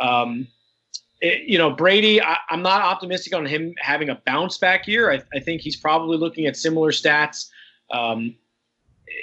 [0.00, 0.48] Um,
[1.20, 5.12] it, you know, Brady, I, am not optimistic on him having a bounce back year.
[5.12, 7.50] I, I think he's probably looking at similar stats.
[7.92, 8.34] Um,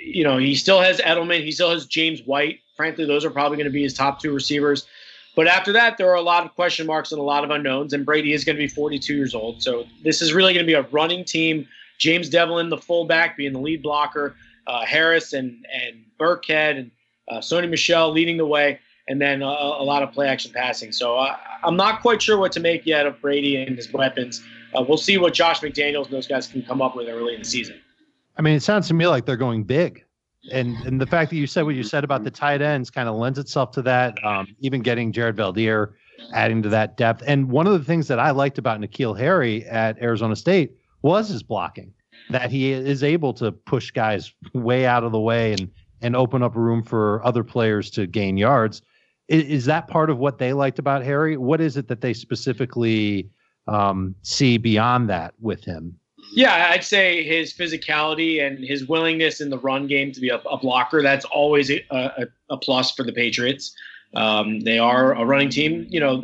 [0.03, 2.59] you know, he still has Edelman, he still has James White.
[2.77, 4.87] Frankly, those are probably going to be his top two receivers.
[5.35, 7.93] But after that, there are a lot of question marks and a lot of unknowns.
[7.93, 9.61] And Brady is going to be 42 years old.
[9.63, 11.67] So this is really going to be a running team.
[11.97, 14.35] James Develin, the fullback, being the lead blocker.
[14.67, 16.91] Uh, Harris and and Burkhead and
[17.29, 20.91] uh, Sony Michel leading the way, and then a, a lot of play action passing.
[20.91, 24.43] So uh, I'm not quite sure what to make yet of Brady and his weapons.
[24.75, 27.41] Uh, we'll see what Josh McDaniels and those guys can come up with early in
[27.41, 27.79] the season.
[28.37, 30.05] I mean, it sounds to me like they're going big
[30.51, 33.07] and and the fact that you said what you said about the tight ends kind
[33.07, 34.23] of lends itself to that.
[34.23, 35.93] Um, even getting Jared Veldheer
[36.33, 37.23] adding to that depth.
[37.25, 40.71] And one of the things that I liked about N'Keal Harry at Arizona State
[41.01, 41.93] was his blocking.
[42.29, 45.69] That he is able to push guys way out of the way and
[46.01, 48.81] and open up room for other players to gain yards.
[49.27, 51.37] Is, is that part of what they liked about Harry?
[51.37, 53.29] What is it that they specifically
[53.67, 55.99] um, see beyond that with him?
[56.33, 60.37] Yeah, I'd say his physicality and his willingness in the run game to be a,
[60.37, 63.75] a blocker, that's always a, a, a, plus for the Patriots.
[64.15, 65.87] Um, they are a running team.
[65.89, 66.23] You know,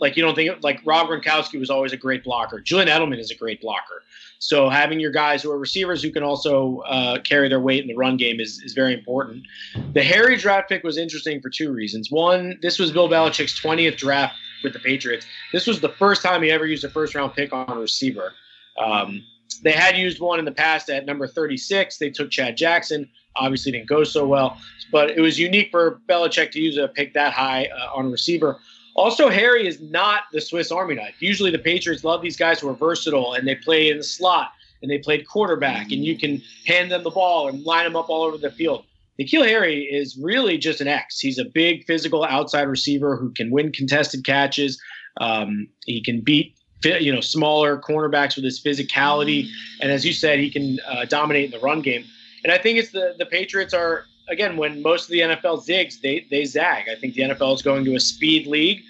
[0.00, 2.60] like you don't think like Rob Gronkowski was always a great blocker.
[2.60, 4.02] Julian Edelman is a great blocker.
[4.38, 7.86] So having your guys who are receivers who can also uh, carry their weight in
[7.86, 9.46] the run game is, is very important.
[9.92, 12.10] The Harry draft pick was interesting for two reasons.
[12.10, 15.26] One, this was Bill Belichick's 20th draft with the Patriots.
[15.52, 18.32] This was the first time he ever used a first round pick on a receiver.
[18.78, 19.24] Um,
[19.62, 21.98] they had used one in the past at number 36.
[21.98, 23.08] They took Chad Jackson.
[23.36, 24.58] Obviously, didn't go so well,
[24.90, 28.08] but it was unique for Belichick to use a pick that high uh, on a
[28.10, 28.58] receiver.
[28.94, 31.14] Also, Harry is not the Swiss Army knife.
[31.20, 34.52] Usually, the Patriots love these guys who are versatile and they play in the slot
[34.82, 38.10] and they played quarterback, and you can hand them the ball and line them up
[38.10, 38.84] all over the field.
[39.18, 41.20] N'Keal Harry is really just an X.
[41.20, 44.80] He's a big physical outside receiver who can win contested catches.
[45.20, 50.38] Um, he can beat you know smaller cornerbacks with his physicality, and as you said,
[50.38, 52.04] he can uh, dominate in the run game.
[52.44, 56.00] And I think it's the the Patriots are again when most of the NFL zigs
[56.00, 56.88] they they zag.
[56.88, 58.82] I think the NFL is going to a speed league.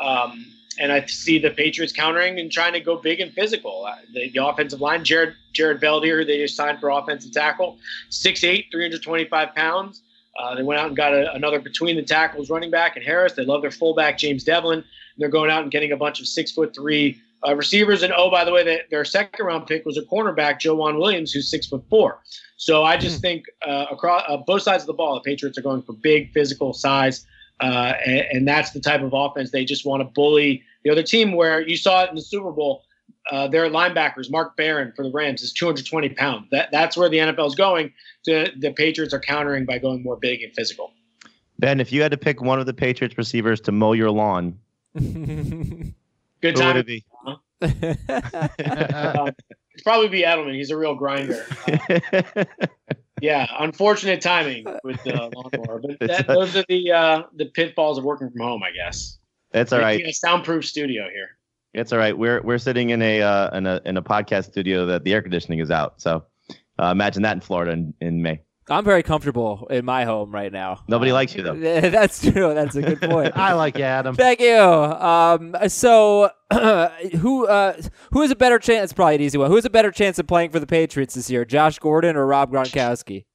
[0.00, 0.46] Um,
[0.78, 3.86] and I see the Patriots countering and trying to go big and physical.
[3.86, 7.78] Uh, the, the, offensive line, Jared Jared Veldheer, they just signed for offensive tackle,
[8.10, 10.02] 6'8", 325 pounds.
[10.38, 13.34] Uh, they went out and got a, another between the tackles running back and Harris.
[13.34, 14.84] They love their fullback James Develin.
[15.16, 18.02] They're going out and getting a bunch of six foot three uh, receivers.
[18.02, 21.50] And oh, by the way, their second round pick was a cornerback, Joejuan Williams, who's
[21.50, 22.20] six foot four.
[22.56, 23.22] So I just hmm.
[23.22, 26.32] think uh, across uh, both sides of the ball, the Patriots are going for big
[26.32, 27.26] physical size,
[27.60, 31.02] uh, and, and, that's the type of offense they just want to bully the other
[31.02, 31.32] team.
[31.32, 32.84] Where you saw it in the Super Bowl,
[33.30, 36.48] uh, their linebackers, Mark Barron for the Rams, is 220 pounds.
[36.50, 37.92] That that's where the NFL is going.
[38.24, 40.92] To, the Patriots are countering by going more big and physical.
[41.58, 44.58] Ben, if you had to pick one of the Patriots receivers to mow your lawn,
[46.44, 46.76] Good time.
[46.76, 47.06] would it be?
[47.62, 49.30] uh,
[49.72, 50.54] it's probably be Edelman.
[50.54, 51.42] He's a real grinder.
[51.66, 52.44] Uh,
[53.22, 58.04] yeah, unfortunate timing with the lawnmower, but that, those are the uh, the pitfalls of
[58.04, 59.18] working from home, I guess.
[59.52, 60.04] That's all right.
[60.04, 61.38] A soundproof studio here.
[61.72, 62.16] It's all right.
[62.16, 65.22] We're we're sitting in a uh, in a in a podcast studio that the air
[65.22, 65.98] conditioning is out.
[65.98, 66.24] So
[66.78, 68.42] uh, imagine that in Florida in, in May.
[68.68, 70.80] I'm very comfortable in my home right now.
[70.88, 71.54] Nobody likes you though.
[71.90, 72.54] That's true.
[72.54, 73.32] That's a good point.
[73.36, 74.14] I like you, Adam.
[74.14, 74.54] Thank you.
[74.54, 76.30] Um, so
[77.20, 77.80] who uh,
[78.12, 78.84] who has a better chance?
[78.84, 79.48] It's probably an easy one.
[79.50, 82.26] Who has a better chance of playing for the Patriots this year, Josh Gordon or
[82.26, 83.26] Rob Gronkowski?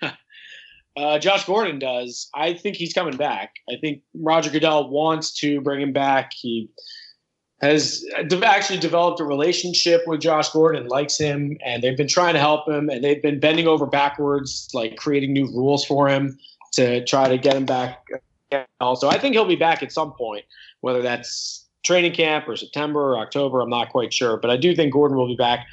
[0.96, 2.30] uh, Josh Gordon does.
[2.34, 3.52] I think he's coming back.
[3.68, 6.30] I think Roger Goodell wants to bring him back.
[6.34, 6.70] He
[7.62, 8.04] has
[8.42, 12.68] actually developed a relationship with Josh Gordon, likes him, and they've been trying to help
[12.68, 16.38] him, and they've been bending over backwards, like creating new rules for him
[16.72, 18.04] to try to get him back.
[18.52, 20.44] Uh, also, I think he'll be back at some point,
[20.82, 23.60] whether that's training camp or September or October.
[23.60, 25.66] I'm not quite sure, but I do think Gordon will be back.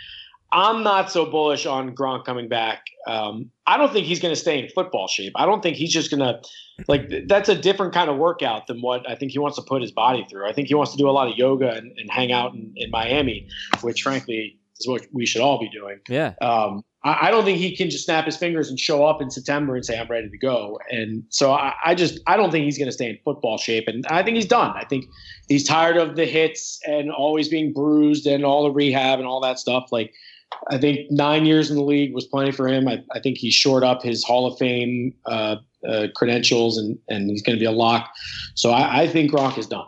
[0.53, 2.85] I'm not so bullish on Gronk coming back.
[3.07, 5.33] Um, I don't think he's going to stay in football shape.
[5.35, 6.39] I don't think he's just going to
[6.87, 9.81] like that's a different kind of workout than what I think he wants to put
[9.81, 10.47] his body through.
[10.47, 12.71] I think he wants to do a lot of yoga and, and hang out in,
[12.75, 13.47] in, Miami,
[13.81, 15.99] which frankly is what we should all be doing.
[16.07, 16.33] Yeah.
[16.41, 19.29] Um, I, I, don't think he can just snap his fingers and show up in
[19.31, 20.79] September and say I'm ready to go.
[20.89, 23.87] And so I, I just I don't think he's going to stay in football shape.
[23.87, 24.73] And I think he's done.
[24.75, 25.05] I think
[25.47, 29.41] he's tired of the hits and always being bruised and all the rehab and all
[29.41, 29.89] that stuff.
[29.91, 30.13] Like
[30.69, 32.87] I think nine years in the league was plenty for him.
[32.87, 37.29] I, I think he shored up his Hall of Fame uh, uh, credentials, and and
[37.29, 38.09] he's going to be a lock.
[38.55, 39.87] So I, I think Gronk is done.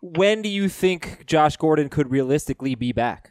[0.00, 3.30] When do you think Josh Gordon could realistically be back?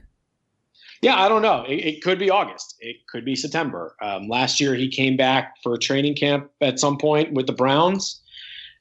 [1.04, 1.66] Yeah, I don't know.
[1.68, 2.76] It, it could be August.
[2.80, 3.96] It could be September.
[4.02, 7.54] Um, last year, he came back for a training camp at some point with the
[7.54, 8.22] Browns,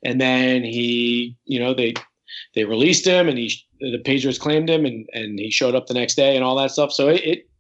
[0.05, 1.95] and then he, you know, they
[2.55, 5.95] they released him, and he the Patriots claimed him, and and he showed up the
[5.95, 6.93] next day, and all that stuff.
[6.93, 7.51] So it, it, it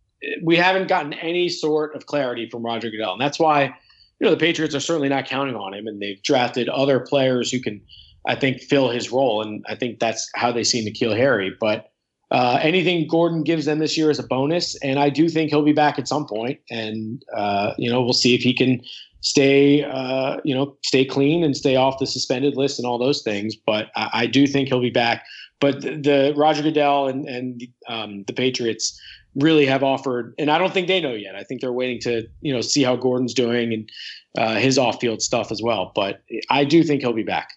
[0.42, 4.30] we haven't gotten any sort of clarity from Roger Goodell, and that's why, you know,
[4.30, 7.80] the Patriots are certainly not counting on him, and they've drafted other players who can,
[8.26, 11.92] I think, fill his role, and I think that's how they see N'Keal Harry, but
[12.32, 15.62] uh, anything Gordon gives them this year is a bonus, and I do think he'll
[15.62, 16.58] be back at some point.
[16.70, 18.80] And uh, you know, we'll see if he can
[19.20, 23.20] stay, uh, you know, stay clean and stay off the suspended list and all those
[23.22, 23.54] things.
[23.54, 25.26] But I, I do think he'll be back.
[25.60, 28.98] But the, the Roger Goodell and and um, the Patriots
[29.34, 31.34] really have offered, and I don't think they know yet.
[31.34, 33.90] I think they're waiting to you know see how Gordon's doing and
[34.38, 35.92] uh, his off-field stuff as well.
[35.94, 37.50] But I do think he'll be back.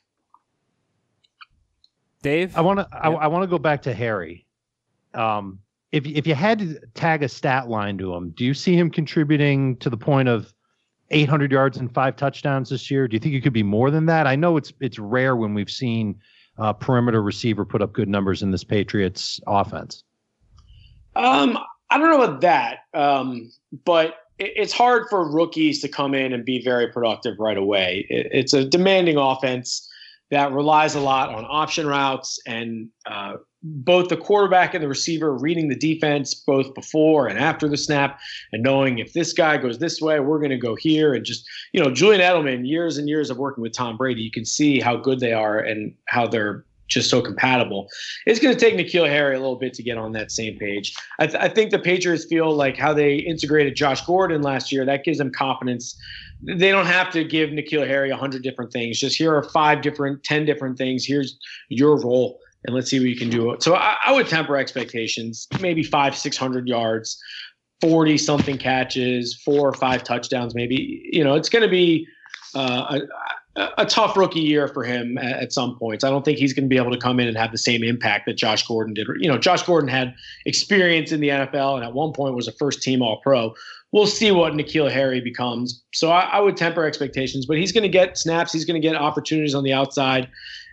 [2.22, 4.46] Dave, I want to I, I want to go back to Harry
[5.16, 5.60] um,
[5.92, 8.90] if if you had to tag a stat line to him, do you see him
[8.90, 10.54] contributing to the point of
[11.12, 13.08] 800 yards and five touchdowns this year?
[13.08, 14.28] Do you think it could be more than that?
[14.28, 16.20] I know it's it's rare when we've seen
[16.58, 20.04] a perimeter receiver put up good numbers in this Patriots offense.
[21.16, 21.58] Um,
[21.90, 23.52] I don't know about that, um,
[23.86, 28.06] but it, it's hard for rookies to come in and be very productive right away.
[28.10, 29.90] It, it's a demanding offense
[30.32, 35.36] that relies a lot on option routes and uh, both the quarterback and the receiver
[35.36, 38.20] reading the defense both before and after the snap
[38.52, 41.14] and knowing if this guy goes this way, we're going to go here.
[41.14, 44.32] And just, you know, Julian Edelman, years and years of working with Tom Brady, you
[44.32, 47.88] can see how good they are and how they're just so compatible.
[48.26, 50.96] It's going to take N'Keal Harry a little bit to get on that same page.
[51.20, 54.86] I, th- I think the Patriots feel like how they integrated Josh Gordon last year,
[54.86, 55.98] that gives them confidence.
[56.44, 59.00] They don't have to give N'Keal Harry a hundred different things.
[59.00, 61.06] Just here are five different, ten different things.
[61.06, 61.38] Here's
[61.70, 63.56] your role and let's see what you can do.
[63.60, 67.22] So I, I would temper expectations, maybe five, six hundred yards,
[67.82, 71.08] forty something catches, four or five touchdowns, maybe.
[71.12, 72.08] You know, it's going to be
[72.54, 73.00] uh,
[73.56, 76.04] a, tough rookie year for him at, some points.
[76.04, 77.84] I don't think he's going to be able to come in and have the same
[77.84, 79.08] impact that Josh Gordon did.
[79.20, 80.14] You know, Josh Gordon had
[80.46, 83.56] experience in the NFL and at one point was a first team All Pro.
[83.92, 85.84] We'll see what N'Keal Harry becomes.
[85.94, 88.52] So I, I would temper expectations, but he's going to get snaps.
[88.52, 90.28] He's going to get opportunities on the outside.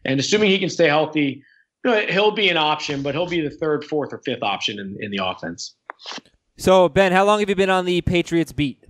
[0.05, 1.45] And assuming he can stay healthy,
[1.85, 5.13] he'll be an option, but he'll be the third, fourth, or fifth option in, in
[5.13, 5.77] the offense.
[6.59, 8.85] So, Ben, how long have you been on the Patriots beat?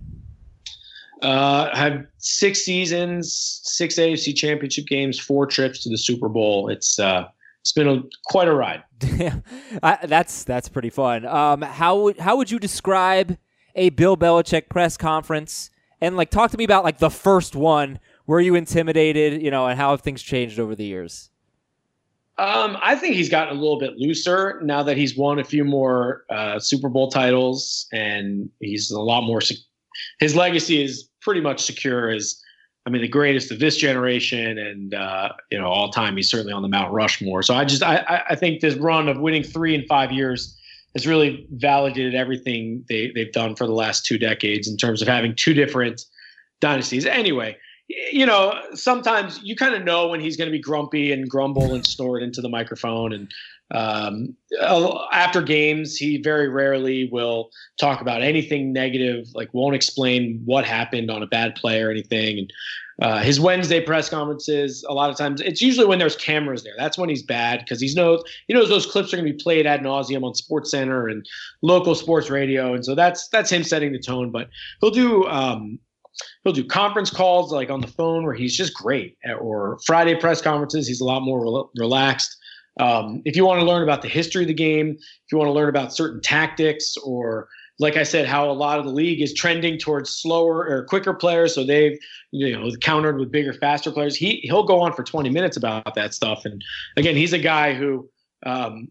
[1.23, 6.69] Uh, I have six seasons, six AFC Championship games, four trips to the Super Bowl.
[6.69, 7.27] It's uh,
[7.61, 8.83] it's been a, quite a ride.
[9.81, 11.25] that's that's pretty fun.
[11.25, 13.37] Um, how would how would you describe
[13.75, 15.69] a Bill Belichick press conference?
[16.01, 17.99] And like, talk to me about like the first one.
[18.27, 19.41] Were you intimidated?
[19.41, 21.29] You know, and how have things changed over the years?
[22.37, 25.63] Um, I think he's gotten a little bit looser now that he's won a few
[25.63, 29.39] more uh, Super Bowl titles, and he's a lot more.
[30.19, 32.41] His legacy is pretty much secure as,
[32.85, 36.17] I mean, the greatest of this generation, and uh, you know, all time.
[36.17, 37.41] He's certainly on the Mount Rushmore.
[37.41, 40.57] So I just, I, I think this run of winning three in five years
[40.93, 45.07] has really validated everything they they've done for the last two decades in terms of
[45.07, 46.05] having two different
[46.59, 47.05] dynasties.
[47.05, 47.57] Anyway,
[47.87, 51.73] you know, sometimes you kind of know when he's going to be grumpy and grumble
[51.73, 53.13] and snort into the microphone.
[53.13, 53.31] And
[53.71, 54.35] um,
[55.11, 57.49] after games, he very rarely will
[57.79, 62.39] talk about anything negative, like won't explain what happened on a bad play or anything.
[62.39, 62.53] And
[63.01, 66.75] uh, his Wednesday press conferences, a lot of times, it's usually when there's cameras there.
[66.77, 69.41] That's when he's bad because he knows he knows those clips are going to be
[69.41, 71.25] played ad nauseum on Sports Center and
[71.63, 74.29] local sports radio, and so that's that's him setting the tone.
[74.29, 74.49] But
[74.79, 75.79] he'll do um,
[76.43, 80.39] he'll do conference calls like on the phone where he's just great, or Friday press
[80.39, 80.87] conferences.
[80.87, 82.37] He's a lot more re- relaxed.
[82.79, 85.47] Um, if you want to learn about the history of the game, if you want
[85.47, 87.47] to learn about certain tactics, or
[87.79, 91.13] like I said, how a lot of the league is trending towards slower or quicker
[91.13, 91.97] players, so they've
[92.31, 94.15] you know countered with bigger, faster players.
[94.15, 96.45] He he'll go on for 20 minutes about that stuff.
[96.45, 96.63] And
[96.97, 98.09] again, he's a guy who
[98.45, 98.89] um,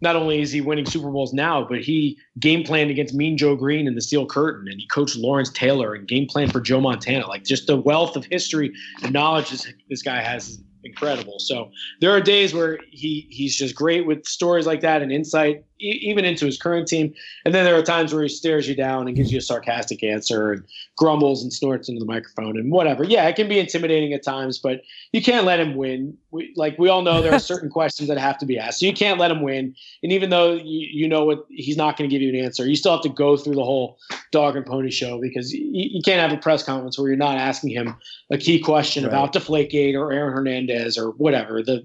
[0.00, 3.56] not only is he winning Super Bowls now, but he game planned against Mean Joe
[3.56, 6.80] Greene in the Steel Curtain, and he coached Lawrence Taylor and game planned for Joe
[6.80, 7.26] Montana.
[7.26, 8.72] Like just the wealth of history
[9.02, 11.38] and knowledge this, this guy has incredible.
[11.38, 11.70] So
[12.00, 15.64] there are days where he he's just great with stories like that and insight.
[15.80, 17.12] E- even into his current team.
[17.44, 20.02] And then there are times where he stares you down and gives you a sarcastic
[20.02, 20.64] answer and
[20.96, 23.04] grumbles and snorts into the microphone and whatever.
[23.04, 26.16] Yeah, it can be intimidating at times, but you can't let him win.
[26.30, 28.86] We, like we all know, there are certain questions that have to be asked, so
[28.86, 29.74] you can't let him win.
[30.02, 32.66] And even though you, you know what he's not going to give you an answer,
[32.66, 33.98] you still have to go through the whole
[34.32, 37.36] dog and pony show because you, you can't have a press conference where you're not
[37.36, 37.94] asking him
[38.32, 39.10] a key question Right.
[39.10, 41.84] about Deflategate or Aaron Hernandez or whatever the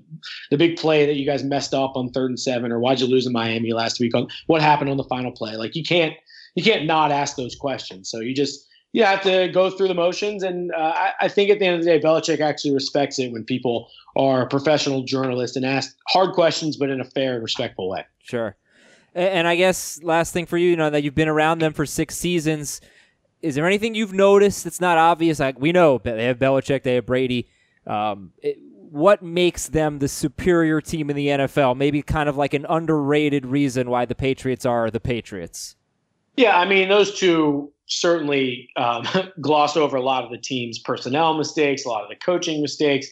[0.52, 3.08] the big play that you guys messed up on third and seven or why'd you
[3.08, 5.56] lose in Miami last week on what happened on the final play.
[5.56, 6.14] Like you can't
[6.56, 8.10] you can't not ask those questions.
[8.10, 10.44] So you just you have to go through the motions.
[10.44, 13.32] And uh, I, I think at the end of the day, Belichick actually respects it
[13.32, 17.90] when people are professional journalists and ask hard questions, but in a fair and respectful
[17.90, 18.06] way.
[18.24, 18.56] Sure.
[19.14, 21.86] And I guess last thing for you, you know, that you've been around them for
[21.86, 22.80] six seasons.
[23.42, 25.40] Is there anything you've noticed that's not obvious?
[25.40, 27.48] Like we know they have Belichick, they have Brady.
[27.88, 28.58] Um, it,
[28.92, 31.78] what makes them the superior team in the NFL?
[31.78, 35.76] Maybe kind of like an underrated reason why the Patriots are the Patriots.
[36.36, 39.06] Yeah, I mean, those two certainly um,
[39.42, 43.08] gloss over a lot of the team's personnel mistakes, a lot of the coaching mistakes.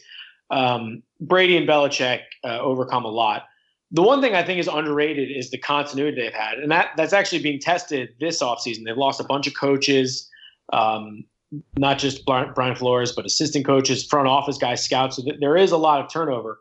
[0.50, 3.44] Um, Brady and Belichick uh, overcome a lot.
[3.92, 7.14] The one thing I think is underrated is the continuity they've had, and that that's
[7.14, 8.84] actually being tested this offseason.
[8.86, 10.30] They've lost a bunch of coaches,
[10.74, 11.24] um,
[11.78, 15.18] not just Brian Flores, but assistant coaches, front office guys, scouts.
[15.18, 16.60] So there is a lot of turnover,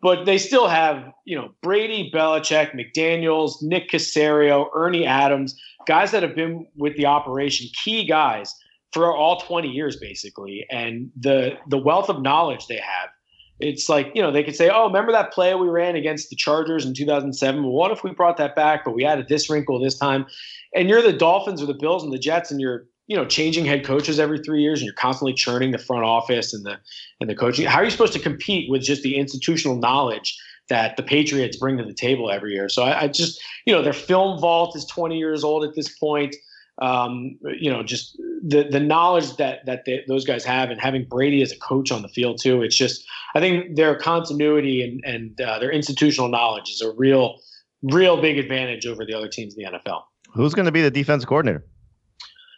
[0.00, 6.22] but they still have you know Brady, Belichick, McDaniels, Nick Caserio, Ernie Adams, guys that
[6.22, 8.54] have been with the operation, key guys
[8.92, 13.10] for all 20 years basically, and the the wealth of knowledge they have.
[13.60, 16.36] It's like you know they could say, "Oh, remember that play we ran against the
[16.36, 17.62] Chargers in 2007?
[17.62, 20.24] Well, what if we brought that back, but we added this wrinkle this time?"
[20.74, 23.64] And you're the Dolphins or the Bills and the Jets, and you're you know changing
[23.64, 26.78] head coaches every three years, and you're constantly churning the front office and the
[27.20, 27.66] and the coaching.
[27.66, 30.38] How are you supposed to compete with just the institutional knowledge
[30.68, 32.68] that the Patriots bring to the table every year?
[32.68, 35.88] So I, I just you know their film vault is 20 years old at this
[35.98, 36.36] point.
[36.80, 41.04] Um, you know, just the the knowledge that that they, those guys have, and having
[41.04, 42.62] Brady as a coach on the field too.
[42.62, 43.04] It's just
[43.34, 47.40] I think their continuity and and uh, their institutional knowledge is a real
[47.82, 50.02] real big advantage over the other teams in the NFL.
[50.32, 51.64] Who's going to be the defense coordinator?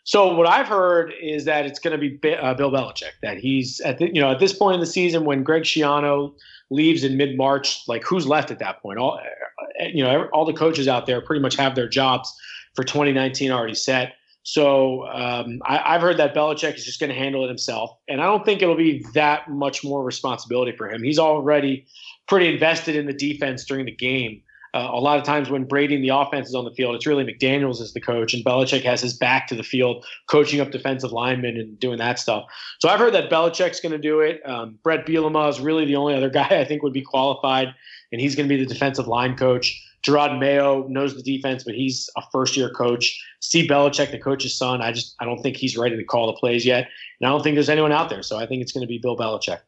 [0.04, 3.12] So what I've heard is that it's going to be uh, Bill Belichick.
[3.22, 6.34] That he's at the, you know at this point in the season when Greg Schiano
[6.70, 8.98] leaves in mid March, like who's left at that point?
[8.98, 12.34] All uh, you know, all the coaches out there pretty much have their jobs
[12.74, 14.14] for 2019 already set.
[14.44, 18.20] So um, I, I've heard that Belichick is just going to handle it himself, and
[18.20, 21.02] I don't think it'll be that much more responsibility for him.
[21.02, 21.86] He's already
[22.26, 24.42] pretty invested in the defense during the game.
[24.74, 27.24] Uh, a lot of times when Brady the offense is on the field, it's really
[27.24, 31.12] McDaniels as the coach, and Belichick has his back to the field, coaching up defensive
[31.12, 32.44] linemen and doing that stuff.
[32.80, 34.40] So I've heard that Belichick's going to do it.
[34.46, 37.68] Um, Bret Bielema is really the only other guy I think would be qualified,
[38.12, 39.78] and he's going to be the defensive line coach.
[40.02, 43.22] Jerod Mayo knows the defense, but he's a first-year coach.
[43.40, 46.32] Steve Belichick, the coach's son, I just I don't think he's ready to call the
[46.32, 46.88] plays yet,
[47.20, 48.22] and I don't think there's anyone out there.
[48.22, 49.60] So I think it's going to be Bill Belichick.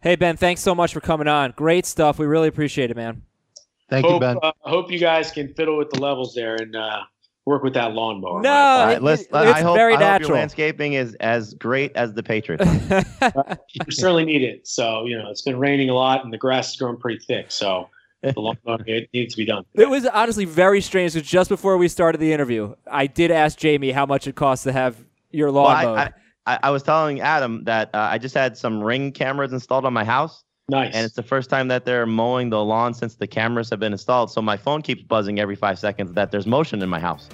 [0.00, 1.54] Hey Ben, thanks so much for coming on.
[1.56, 2.20] Great stuff.
[2.20, 3.22] We really appreciate it, man.
[3.88, 4.36] Thank you, hope, Ben.
[4.42, 7.00] uh, hope you guys can fiddle with the levels there and uh,
[7.46, 8.42] work with that lawnmower.
[8.42, 11.14] No, All it- right, let's, it- I it's hope, very I hope your landscaping is
[11.20, 12.64] as great as the Patriots.
[13.72, 14.66] you certainly need it.
[14.66, 17.50] So you know it's been raining a lot and the grass is growing pretty thick.
[17.50, 17.88] So
[18.22, 19.64] the lawnmower it needs to be done.
[19.74, 23.58] It was honestly very strange because just before we started the interview, I did ask
[23.58, 24.96] Jamie how much it costs to have
[25.30, 25.96] your lawn Well.
[25.96, 26.12] I,
[26.46, 29.92] I, I was telling Adam that uh, I just had some ring cameras installed on
[29.92, 30.94] my house, Nice.
[30.94, 33.92] and it's the first time that they're mowing the lawn since the cameras have been
[33.92, 34.30] installed.
[34.30, 37.28] So my phone keeps buzzing every five seconds that there's motion in my house.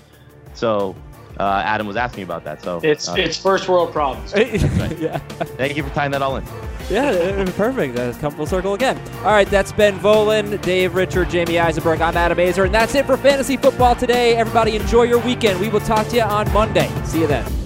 [0.54, 0.94] So
[1.40, 2.62] uh, Adam was asking about that.
[2.62, 4.32] So it's uh, it's first world problems.
[4.36, 6.44] yeah, thank you for tying that all in.
[6.88, 7.98] yeah, uh, perfect.
[7.98, 9.00] Uh, come full circle again.
[9.18, 12.00] All right, that's Ben Volin, Dave Richard, Jamie Eisenberg.
[12.00, 14.36] I'm Adam Aizer, and that's it for fantasy football today.
[14.36, 15.60] Everybody, enjoy your weekend.
[15.60, 16.88] We will talk to you on Monday.
[17.04, 17.63] See you then.